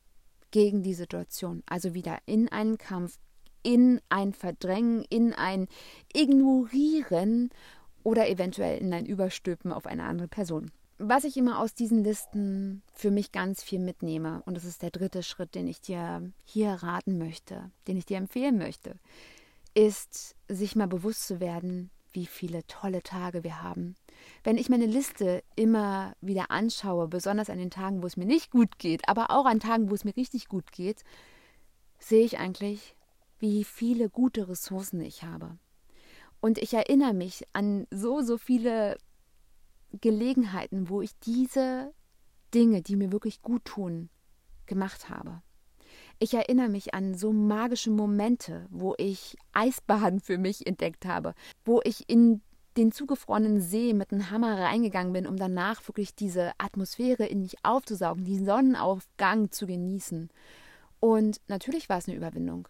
gegen 0.50 0.83
die 0.83 0.94
Situation. 0.94 1.62
Also 1.66 1.94
wieder 1.94 2.18
in 2.26 2.50
einen 2.50 2.79
Kampf, 2.79 3.18
in 3.62 4.00
ein 4.09 4.33
Verdrängen, 4.33 5.05
in 5.09 5.33
ein 5.33 5.68
Ignorieren 6.12 7.50
oder 8.02 8.29
eventuell 8.29 8.79
in 8.79 8.92
ein 8.92 9.07
Überstülpen 9.07 9.72
auf 9.72 9.87
eine 9.87 10.05
andere 10.05 10.29
Person 10.29 10.70
was 10.98 11.24
ich 11.24 11.37
immer 11.37 11.59
aus 11.61 11.74
diesen 11.74 12.04
Listen 12.04 12.82
für 12.94 13.11
mich 13.11 13.32
ganz 13.32 13.62
viel 13.62 13.78
mitnehme, 13.78 14.42
und 14.46 14.56
das 14.56 14.64
ist 14.64 14.82
der 14.82 14.90
dritte 14.90 15.22
Schritt, 15.22 15.54
den 15.54 15.66
ich 15.66 15.80
dir 15.80 16.32
hier 16.44 16.70
raten 16.70 17.18
möchte, 17.18 17.70
den 17.87 17.96
ich 17.96 18.06
dir 18.06 18.16
empfehlen 18.16 18.59
möchte, 18.59 18.96
ist, 19.74 20.37
sich 20.48 20.74
mal 20.74 20.88
bewusst 20.88 21.26
zu 21.26 21.38
werden, 21.38 21.90
wie 22.12 22.26
viele 22.26 22.66
tolle 22.66 23.02
Tage 23.02 23.44
wir 23.44 23.62
haben. 23.62 23.94
Wenn 24.42 24.56
ich 24.56 24.70
meine 24.70 24.87
Liste 24.87 25.44
immer 25.54 26.14
wieder 26.22 26.50
anschaue, 26.50 27.09
besonders 27.09 27.50
an 27.50 27.59
den 27.59 27.70
Tagen, 27.70 28.02
wo 28.02 28.06
es 28.06 28.16
mir 28.16 28.24
nicht 28.24 28.50
gut 28.50 28.78
geht, 28.78 29.06
aber 29.06 29.30
auch 29.30 29.44
an 29.44 29.61
Tagen, 29.61 29.90
wo 29.90 29.94
es 29.94 30.04
mir 30.04 30.16
richtig 30.16 30.48
gut 30.48 30.72
geht, 30.72 31.02
sehe 31.98 32.24
ich 32.24 32.38
eigentlich, 32.38 32.96
wie 33.38 33.64
viele 33.64 34.09
gute 34.09 34.48
Ressourcen 34.48 35.02
ich 35.02 35.24
habe. 35.24 35.59
Und 36.40 36.56
ich 36.56 36.72
erinnere 36.72 37.12
mich 37.12 37.46
an 37.52 37.87
so, 37.90 38.22
so 38.22 38.38
viele 38.38 38.96
Gelegenheiten, 40.00 40.88
wo 40.88 41.02
ich 41.02 41.18
diese 41.20 41.92
Dinge, 42.54 42.82
die 42.82 42.96
mir 42.96 43.12
wirklich 43.12 43.42
gut 43.42 43.64
tun, 43.64 44.09
gemacht 44.66 45.09
habe. 45.09 45.42
Ich 46.18 46.32
erinnere 46.35 46.68
mich 46.68 46.94
an 46.94 47.14
so 47.14 47.32
magische 47.32 47.90
Momente, 47.90 48.66
wo 48.70 48.94
ich 48.96 49.37
Eisbaden 49.52 50.20
für 50.20 50.38
mich 50.38 50.66
entdeckt 50.66 51.04
habe, 51.04 51.35
wo 51.64 51.80
ich 51.85 52.09
in 52.09 52.40
den 52.76 52.92
zugefrorenen 52.92 53.61
See 53.61 53.92
mit 53.94 54.12
einem 54.12 54.30
Hammer 54.30 54.59
reingegangen 54.59 55.12
bin, 55.12 55.26
um 55.26 55.37
danach 55.37 55.87
wirklich 55.88 56.14
diese 56.14 56.52
Atmosphäre 56.59 57.26
in 57.26 57.40
mich 57.40 57.56
aufzusaugen, 57.64 58.24
diesen 58.24 58.46
Sonnenaufgang 58.46 59.50
zu 59.50 59.66
genießen. 59.66 60.30
Und 61.00 61.40
natürlich 61.48 61.88
war 61.88 61.98
es 61.98 62.09
eine 62.09 62.16
Überwindung. 62.16 62.68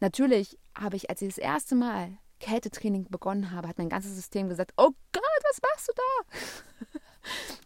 Natürlich 0.00 0.58
habe 0.74 0.96
ich, 0.96 1.08
als 1.08 1.22
ich 1.22 1.28
das 1.28 1.38
erste 1.38 1.74
Mal 1.74 2.18
Kältetraining 2.40 3.06
begonnen 3.08 3.50
habe, 3.50 3.68
hat 3.68 3.78
mein 3.78 3.88
ganzes 3.88 4.14
System 4.14 4.48
gesagt, 4.48 4.72
oh 4.76 4.90
Gott, 5.12 5.42
was 5.50 5.60
machst 5.62 5.88
du 5.88 5.92
da? 5.94 6.98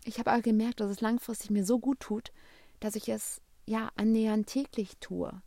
Ich 0.04 0.18
habe 0.18 0.32
aber 0.32 0.40
gemerkt, 0.40 0.80
dass 0.80 0.90
es 0.90 1.02
langfristig 1.02 1.50
mir 1.50 1.66
so 1.66 1.78
gut 1.78 2.00
tut, 2.00 2.32
dass 2.80 2.96
ich 2.96 3.10
es 3.10 3.42
ja 3.66 3.90
annähernd 3.94 4.46
täglich 4.46 4.96
tue. 5.00 5.42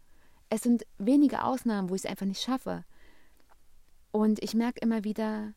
Es 0.50 0.62
sind 0.62 0.86
wenige 1.00 1.44
Ausnahmen, 1.44 1.90
wo 1.90 1.96
ich 1.96 2.04
es 2.04 2.10
einfach 2.10 2.28
nicht 2.28 2.42
schaffe. 2.42 2.86
Und 4.12 4.42
ich 4.44 4.54
merke 4.54 4.82
immer 4.82 5.04
wieder, 5.04 5.54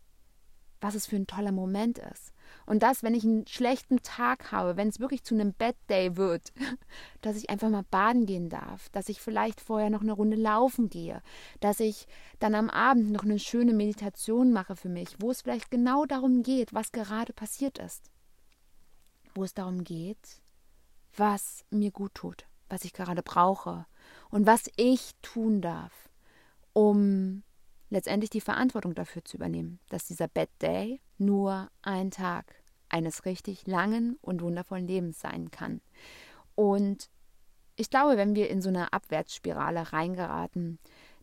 was 0.80 0.94
es 0.94 1.06
für 1.06 1.16
ein 1.16 1.26
toller 1.26 1.52
Moment 1.52 1.98
ist. 1.98 2.32
Und 2.66 2.82
das, 2.82 3.02
wenn 3.02 3.14
ich 3.14 3.24
einen 3.24 3.46
schlechten 3.46 4.02
Tag 4.02 4.52
habe, 4.52 4.76
wenn 4.76 4.88
es 4.88 5.00
wirklich 5.00 5.22
zu 5.24 5.34
einem 5.34 5.52
Bad 5.52 5.76
Day 5.88 6.16
wird, 6.16 6.52
dass 7.22 7.36
ich 7.36 7.50
einfach 7.50 7.68
mal 7.68 7.84
baden 7.90 8.26
gehen 8.26 8.48
darf, 8.48 8.88
dass 8.90 9.08
ich 9.08 9.20
vielleicht 9.20 9.60
vorher 9.60 9.90
noch 9.90 10.02
eine 10.02 10.12
Runde 10.12 10.36
laufen 10.36 10.88
gehe, 10.88 11.22
dass 11.60 11.80
ich 11.80 12.06
dann 12.38 12.54
am 12.54 12.70
Abend 12.70 13.12
noch 13.12 13.24
eine 13.24 13.38
schöne 13.38 13.72
Meditation 13.72 14.52
mache 14.52 14.76
für 14.76 14.88
mich, 14.88 15.16
wo 15.20 15.30
es 15.30 15.42
vielleicht 15.42 15.70
genau 15.70 16.06
darum 16.06 16.42
geht, 16.42 16.74
was 16.74 16.92
gerade 16.92 17.32
passiert 17.32 17.78
ist. 17.78 18.10
Wo 19.34 19.44
es 19.44 19.54
darum 19.54 19.84
geht, 19.84 20.40
was 21.16 21.64
mir 21.70 21.90
gut 21.90 22.14
tut, 22.14 22.46
was 22.68 22.84
ich 22.84 22.92
gerade 22.92 23.22
brauche 23.22 23.86
und 24.30 24.46
was 24.46 24.70
ich 24.76 25.12
tun 25.22 25.60
darf, 25.60 26.08
um 26.72 27.42
letztendlich 27.96 28.28
die 28.28 28.42
Verantwortung 28.42 28.94
dafür 28.94 29.24
zu 29.24 29.38
übernehmen, 29.38 29.80
dass 29.88 30.06
dieser 30.06 30.28
Bad 30.28 30.50
Day 30.60 31.00
nur 31.16 31.70
ein 31.80 32.10
Tag 32.10 32.62
eines 32.90 33.24
richtig 33.24 33.66
langen 33.66 34.18
und 34.20 34.42
wundervollen 34.42 34.86
Lebens 34.86 35.18
sein 35.18 35.50
kann. 35.50 35.80
Und 36.54 37.08
ich 37.76 37.88
glaube, 37.88 38.18
wenn 38.18 38.34
wir 38.34 38.50
in 38.50 38.60
so 38.60 38.68
eine 38.68 38.92
Abwärtsspirale 38.92 39.94
reingeraten, 39.94 40.78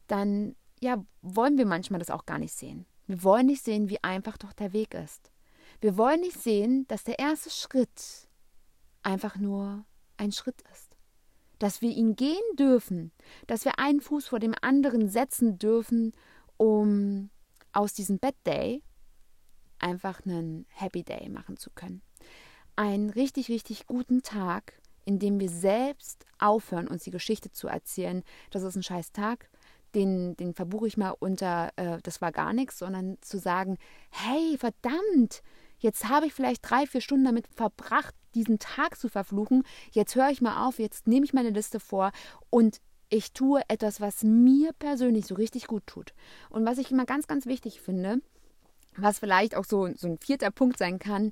dann 0.07 0.55
ja, 0.81 1.03
wollen 1.21 1.59
wir 1.59 1.67
manchmal 1.67 1.99
das 1.99 2.09
auch 2.09 2.25
gar 2.25 2.39
nicht 2.39 2.53
sehen. 2.53 2.87
Wir 3.05 3.23
wollen 3.23 3.45
nicht 3.45 3.63
sehen, 3.63 3.89
wie 3.89 4.03
einfach 4.03 4.37
doch 4.37 4.53
der 4.53 4.73
Weg 4.73 4.95
ist. 4.95 5.31
Wir 5.79 5.95
wollen 5.95 6.21
nicht 6.21 6.39
sehen, 6.39 6.85
dass 6.87 7.03
der 7.03 7.19
erste 7.19 7.51
Schritt 7.51 8.27
einfach 9.03 9.35
nur 9.35 9.85
ein 10.17 10.31
Schritt 10.31 10.61
ist. 10.73 10.97
Dass 11.59 11.81
wir 11.81 11.91
ihn 11.91 12.15
gehen 12.15 12.55
dürfen, 12.57 13.11
dass 13.45 13.63
wir 13.63 13.77
einen 13.77 14.01
Fuß 14.01 14.27
vor 14.27 14.39
dem 14.39 14.55
anderen 14.61 15.07
setzen 15.07 15.59
dürfen, 15.59 16.13
um 16.57 17.29
aus 17.71 17.93
diesem 17.93 18.19
Bad 18.19 18.35
Day 18.45 18.83
einfach 19.79 20.25
einen 20.25 20.65
Happy 20.69 21.03
Day 21.03 21.29
machen 21.29 21.57
zu 21.57 21.69
können. 21.71 22.01
Einen 22.75 23.09
richtig, 23.09 23.49
richtig 23.49 23.85
guten 23.85 24.23
Tag, 24.23 24.81
in 25.05 25.19
dem 25.19 25.39
wir 25.39 25.49
selbst 25.49 26.25
aufhören, 26.39 26.87
uns 26.87 27.03
die 27.03 27.11
Geschichte 27.11 27.51
zu 27.51 27.67
erzählen, 27.67 28.23
das 28.49 28.63
ist 28.63 28.75
ein 28.75 28.83
scheiß 28.83 29.11
Tag, 29.11 29.49
den, 29.93 30.35
den 30.37 30.53
verbuche 30.53 30.87
ich 30.87 30.97
mal 30.97 31.11
unter, 31.19 31.71
äh, 31.75 31.99
das 32.01 32.21
war 32.21 32.31
gar 32.31 32.53
nichts, 32.53 32.79
sondern 32.79 33.17
zu 33.21 33.37
sagen, 33.37 33.77
hey, 34.09 34.57
verdammt, 34.57 35.43
jetzt 35.77 36.09
habe 36.09 36.25
ich 36.25 36.33
vielleicht 36.33 36.67
drei, 36.67 36.87
vier 36.87 37.01
Stunden 37.01 37.25
damit 37.25 37.47
verbracht, 37.47 38.15
diesen 38.33 38.57
Tag 38.57 38.97
zu 38.97 39.09
verfluchen, 39.09 39.63
jetzt 39.91 40.15
höre 40.15 40.29
ich 40.29 40.41
mal 40.41 40.67
auf, 40.67 40.79
jetzt 40.79 41.07
nehme 41.07 41.25
ich 41.25 41.33
meine 41.33 41.51
Liste 41.51 41.79
vor 41.79 42.11
und 42.49 42.79
ich 43.13 43.31
tue 43.31 43.61
etwas, 43.67 44.01
was 44.01 44.23
mir 44.23 44.73
persönlich 44.73 45.27
so 45.27 45.35
richtig 45.35 45.67
gut 45.67 45.85
tut. 45.85 46.15
Und 46.49 46.65
was 46.65 46.79
ich 46.79 46.89
immer 46.89 47.05
ganz, 47.05 47.27
ganz 47.27 47.45
wichtig 47.45 47.79
finde, 47.79 48.21
was 48.97 49.19
vielleicht 49.19 49.55
auch 49.55 49.65
so, 49.65 49.87
so 49.95 50.07
ein 50.07 50.17
vierter 50.17 50.49
Punkt 50.49 50.79
sein 50.79 50.97
kann, 50.97 51.31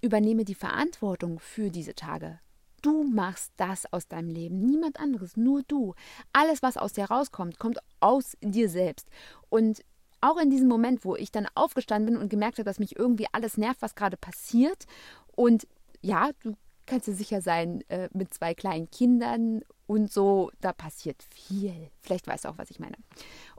übernehme 0.00 0.44
die 0.44 0.54
Verantwortung 0.54 1.40
für 1.40 1.70
diese 1.70 1.94
Tage. 1.94 2.38
Du 2.80 3.02
machst 3.02 3.52
das 3.56 3.92
aus 3.92 4.06
deinem 4.06 4.30
Leben, 4.30 4.60
niemand 4.60 5.00
anderes, 5.00 5.36
nur 5.36 5.62
du. 5.66 5.94
Alles, 6.32 6.62
was 6.62 6.76
aus 6.76 6.92
dir 6.92 7.06
rauskommt, 7.06 7.58
kommt 7.58 7.78
aus 7.98 8.36
dir 8.40 8.68
selbst. 8.68 9.08
Und 9.48 9.82
auch 10.20 10.36
in 10.36 10.50
diesem 10.50 10.68
Moment, 10.68 11.04
wo 11.04 11.16
ich 11.16 11.32
dann 11.32 11.48
aufgestanden 11.56 12.14
bin 12.14 12.22
und 12.22 12.28
gemerkt 12.28 12.58
habe, 12.58 12.66
dass 12.66 12.78
mich 12.78 12.96
irgendwie 12.96 13.26
alles 13.32 13.56
nervt, 13.56 13.82
was 13.82 13.96
gerade 13.96 14.16
passiert. 14.16 14.86
Und 15.34 15.66
ja, 16.02 16.30
du 16.44 16.54
kannst 16.86 17.08
dir 17.08 17.14
sicher 17.14 17.42
sein, 17.42 17.82
äh, 17.88 18.08
mit 18.12 18.32
zwei 18.32 18.54
kleinen 18.54 18.90
Kindern 18.90 19.62
und 19.86 20.12
so, 20.12 20.50
da 20.60 20.72
passiert 20.72 21.22
viel. 21.22 21.90
Vielleicht 22.00 22.26
weißt 22.26 22.44
du 22.44 22.48
auch, 22.48 22.58
was 22.58 22.70
ich 22.70 22.80
meine. 22.80 22.96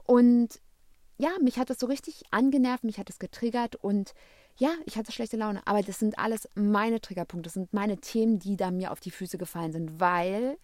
Und 0.04 0.60
ja, 1.18 1.30
mich 1.42 1.58
hat 1.58 1.70
das 1.70 1.78
so 1.78 1.86
richtig 1.86 2.22
angenervt, 2.30 2.84
mich 2.84 2.98
hat 2.98 3.10
es 3.10 3.18
getriggert 3.18 3.76
und 3.76 4.14
ja, 4.56 4.70
ich 4.86 4.96
hatte 4.96 5.12
schlechte 5.12 5.36
Laune. 5.36 5.66
Aber 5.66 5.82
das 5.82 5.98
sind 5.98 6.18
alles 6.18 6.48
meine 6.54 7.00
Triggerpunkte, 7.00 7.48
das 7.48 7.54
sind 7.54 7.72
meine 7.72 7.98
Themen, 7.98 8.38
die 8.38 8.56
da 8.56 8.70
mir 8.70 8.92
auf 8.92 9.00
die 9.00 9.10
Füße 9.10 9.38
gefallen 9.38 9.72
sind, 9.72 10.00
weil 10.00 10.58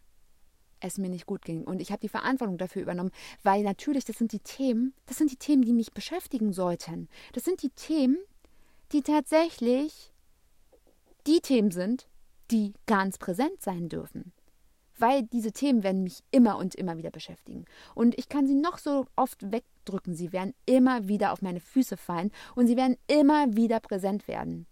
es 0.81 0.99
mir 0.99 1.09
nicht 1.09 1.27
gut 1.27 1.45
ging. 1.45 1.65
Und 1.65 1.81
ich 1.81 1.91
habe 1.91 2.01
die 2.01 2.09
Verantwortung 2.09 2.59
dafür 2.59 2.83
übernommen, 2.83 3.13
weil 3.43 3.63
natürlich, 3.63 4.05
das 4.05 4.19
sind 4.19 4.33
die 4.33 4.41
Themen, 4.41 4.95
das 5.07 5.17
sind 5.17 5.31
die 5.31 5.37
Themen, 5.37 5.63
die 5.63 5.73
mich 5.73 5.93
beschäftigen 5.93 6.53
sollten. 6.53 7.09
Das 7.33 7.45
sind 7.45 7.63
die 7.63 7.71
Themen, 7.71 8.19
die 8.93 9.03
tatsächlich 9.03 10.13
die 11.27 11.41
Themen 11.41 11.71
sind, 11.71 12.07
die 12.55 12.73
ganz 12.87 13.19
präsent 13.19 13.61
sein 13.61 13.89
dürfen 13.89 14.33
weil 14.97 15.25
diese 15.25 15.51
Themen 15.51 15.83
werden 15.83 16.05
mich 16.05 16.23
immer 16.31 16.57
und 16.57 16.77
immer 16.77 16.97
wieder 16.97 17.11
beschäftigen. 17.11 17.65
Und 17.97 18.17
ich 18.17 18.29
kann 18.29 18.47
sie 18.47 18.55
noch 18.55 18.79
so 18.79 19.07
oft 19.17 19.51
wegdrücken, 19.51 20.15
sie 20.15 20.33
werden 20.33 20.55
immer 20.67 21.09
wieder 21.09 21.33
auf 21.33 21.43
meine 21.43 21.59
Füße 21.59 21.97
fallen 21.97 22.31
und 22.55 22.69
sie 22.69 22.77
werden 22.77 22.97
immer 23.09 23.57
wieder 23.57 23.81
präsent 23.81 24.29
werden 24.29 24.67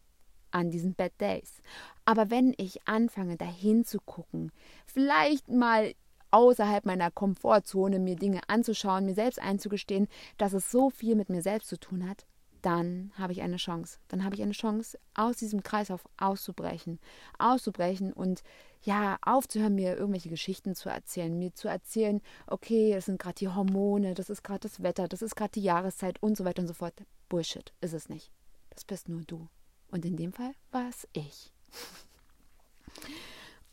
an 0.52 0.70
diesen 0.70 0.94
Bad 0.94 1.12
Days. 1.20 1.60
Aber 2.04 2.30
wenn 2.30 2.54
ich 2.56 2.86
anfange, 2.86 3.36
dahin 3.36 3.84
zu 3.84 3.98
gucken, 3.98 4.52
vielleicht 4.86 5.48
mal 5.48 5.92
außerhalb 6.30 6.86
meiner 6.86 7.10
Komfortzone 7.10 7.98
mir 7.98 8.16
Dinge 8.16 8.40
anzuschauen, 8.48 9.06
mir 9.06 9.14
selbst 9.14 9.40
einzugestehen, 9.40 10.08
dass 10.38 10.52
es 10.52 10.70
so 10.70 10.88
viel 10.88 11.14
mit 11.14 11.30
mir 11.30 11.42
selbst 11.42 11.68
zu 11.68 11.78
tun 11.78 12.08
hat, 12.08 12.26
dann 12.62 13.12
habe 13.18 13.33
ich 13.33 13.42
eine 13.42 13.57
Chance. 13.57 13.98
Dann 14.09 14.25
habe 14.25 14.35
ich 14.35 14.42
eine 14.42 14.53
Chance, 14.53 14.98
aus 15.14 15.37
diesem 15.37 15.62
Kreislauf 15.62 16.09
auszubrechen. 16.16 17.01
Auszubrechen 17.38 18.12
und 18.12 18.42
ja, 18.83 19.18
aufzuhören, 19.22 19.75
mir 19.75 19.96
irgendwelche 19.96 20.29
Geschichten 20.29 20.75
zu 20.75 20.88
erzählen. 20.88 21.38
Mir 21.38 21.55
zu 21.55 21.68
erzählen, 21.68 22.20
okay, 22.46 22.94
das 22.94 23.07
sind 23.07 23.20
gerade 23.20 23.35
die 23.35 23.48
Hormone, 23.48 24.14
das 24.14 24.31
ist 24.31 24.42
gerade 24.42 24.61
das 24.61 24.83
Wetter, 24.83 25.09
das 25.09 25.22
ist 25.22 25.37
gerade 25.37 25.53
die 25.53 25.62
Jahreszeit 25.62 26.22
und 26.22 26.37
so 26.37 26.44
weiter 26.44 26.62
und 26.62 26.68
so 26.68 26.75
fort. 26.75 26.94
Bullshit, 27.29 27.72
ist 27.81 27.92
es 27.92 28.09
nicht. 28.09 28.31
Das 28.70 28.85
bist 28.85 29.09
nur 29.09 29.22
du. 29.22 29.48
Und 29.90 30.05
in 30.05 30.16
dem 30.16 30.33
Fall 30.33 30.53
war 30.70 30.88
es 30.88 31.07
ich. 31.12 31.53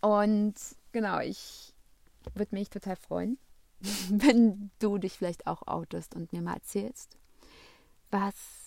Und 0.02 0.56
genau, 0.91 1.19
ich 1.19 1.73
würde 2.34 2.56
mich 2.56 2.69
total 2.69 2.95
freuen, 2.95 3.38
wenn 4.10 4.71
du 4.80 4.97
dich 4.97 5.13
vielleicht 5.13 5.47
auch 5.47 5.67
outest 5.67 6.15
und 6.15 6.34
mir 6.34 6.41
mal 6.41 6.56
erzählst, 6.56 7.17
was 8.12 8.58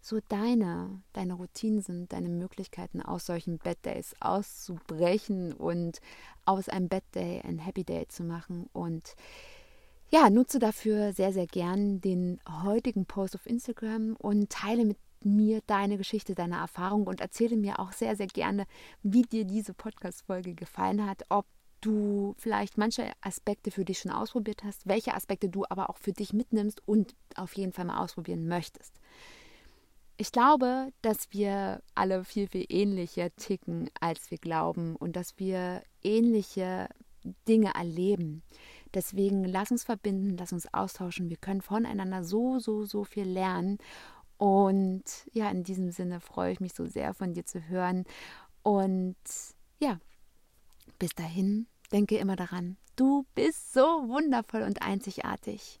so 0.00 0.18
deine, 0.28 1.02
deine 1.12 1.34
Routinen 1.34 1.82
sind, 1.82 2.12
deine 2.12 2.28
Möglichkeiten 2.28 3.02
aus 3.02 3.26
solchen 3.26 3.58
Bad 3.58 3.84
Days 3.84 4.14
auszubrechen 4.20 5.52
und 5.52 6.00
aus 6.44 6.68
einem 6.68 6.88
Bad 6.88 7.04
Day 7.14 7.40
ein 7.42 7.58
Happy 7.58 7.84
Day 7.84 8.08
zu 8.08 8.22
machen. 8.22 8.68
Und 8.72 9.14
ja, 10.10 10.30
nutze 10.30 10.58
dafür 10.58 11.12
sehr, 11.12 11.32
sehr 11.32 11.46
gern 11.46 12.00
den 12.00 12.40
heutigen 12.62 13.06
Post 13.06 13.34
auf 13.34 13.46
Instagram 13.46 14.16
und 14.16 14.50
teile 14.50 14.84
mit 14.84 14.98
mir 15.22 15.60
deine 15.66 15.98
Geschichte, 15.98 16.34
deine 16.34 16.56
Erfahrung 16.56 17.06
und 17.06 17.20
erzähle 17.20 17.56
mir 17.56 17.78
auch 17.78 17.92
sehr, 17.92 18.16
sehr 18.16 18.26
gerne, 18.26 18.66
wie 19.02 19.22
dir 19.22 19.44
diese 19.44 19.74
Podcast-Folge 19.74 20.54
gefallen 20.54 21.06
hat, 21.06 21.24
ob 21.28 21.46
du 21.80 22.34
vielleicht 22.38 22.78
manche 22.78 23.12
Aspekte 23.20 23.70
für 23.70 23.84
dich 23.84 23.98
schon 23.98 24.12
ausprobiert 24.12 24.64
hast, 24.64 24.86
welche 24.86 25.14
Aspekte 25.14 25.48
du 25.48 25.64
aber 25.68 25.90
auch 25.90 25.98
für 25.98 26.12
dich 26.12 26.32
mitnimmst 26.32 26.86
und 26.86 27.14
auf 27.36 27.54
jeden 27.54 27.72
Fall 27.72 27.84
mal 27.84 28.02
ausprobieren 28.02 28.48
möchtest. 28.48 29.00
Ich 30.20 30.32
glaube, 30.32 30.92
dass 31.00 31.32
wir 31.32 31.82
alle 31.94 32.24
viel, 32.24 32.46
viel 32.46 32.66
ähnlicher 32.68 33.34
ticken, 33.36 33.88
als 34.02 34.30
wir 34.30 34.36
glauben 34.36 34.94
und 34.94 35.16
dass 35.16 35.38
wir 35.38 35.82
ähnliche 36.02 36.90
Dinge 37.48 37.72
erleben. 37.74 38.42
Deswegen 38.92 39.44
lass 39.44 39.70
uns 39.70 39.84
verbinden, 39.84 40.36
lass 40.36 40.52
uns 40.52 40.74
austauschen. 40.74 41.30
Wir 41.30 41.38
können 41.38 41.62
voneinander 41.62 42.22
so, 42.22 42.58
so, 42.58 42.84
so 42.84 43.04
viel 43.04 43.24
lernen. 43.24 43.78
Und 44.36 45.04
ja, 45.32 45.48
in 45.48 45.64
diesem 45.64 45.90
Sinne 45.90 46.20
freue 46.20 46.52
ich 46.52 46.60
mich 46.60 46.74
so 46.74 46.84
sehr 46.84 47.14
von 47.14 47.32
dir 47.32 47.46
zu 47.46 47.68
hören. 47.68 48.04
Und 48.62 49.16
ja, 49.78 50.00
bis 50.98 51.14
dahin, 51.14 51.66
denke 51.92 52.18
immer 52.18 52.36
daran, 52.36 52.76
du 52.94 53.24
bist 53.34 53.72
so 53.72 53.80
wundervoll 53.80 54.64
und 54.64 54.82
einzigartig. 54.82 55.80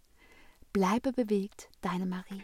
Bleibe 0.72 1.12
bewegt, 1.12 1.68
deine 1.82 2.06
Marie. 2.06 2.42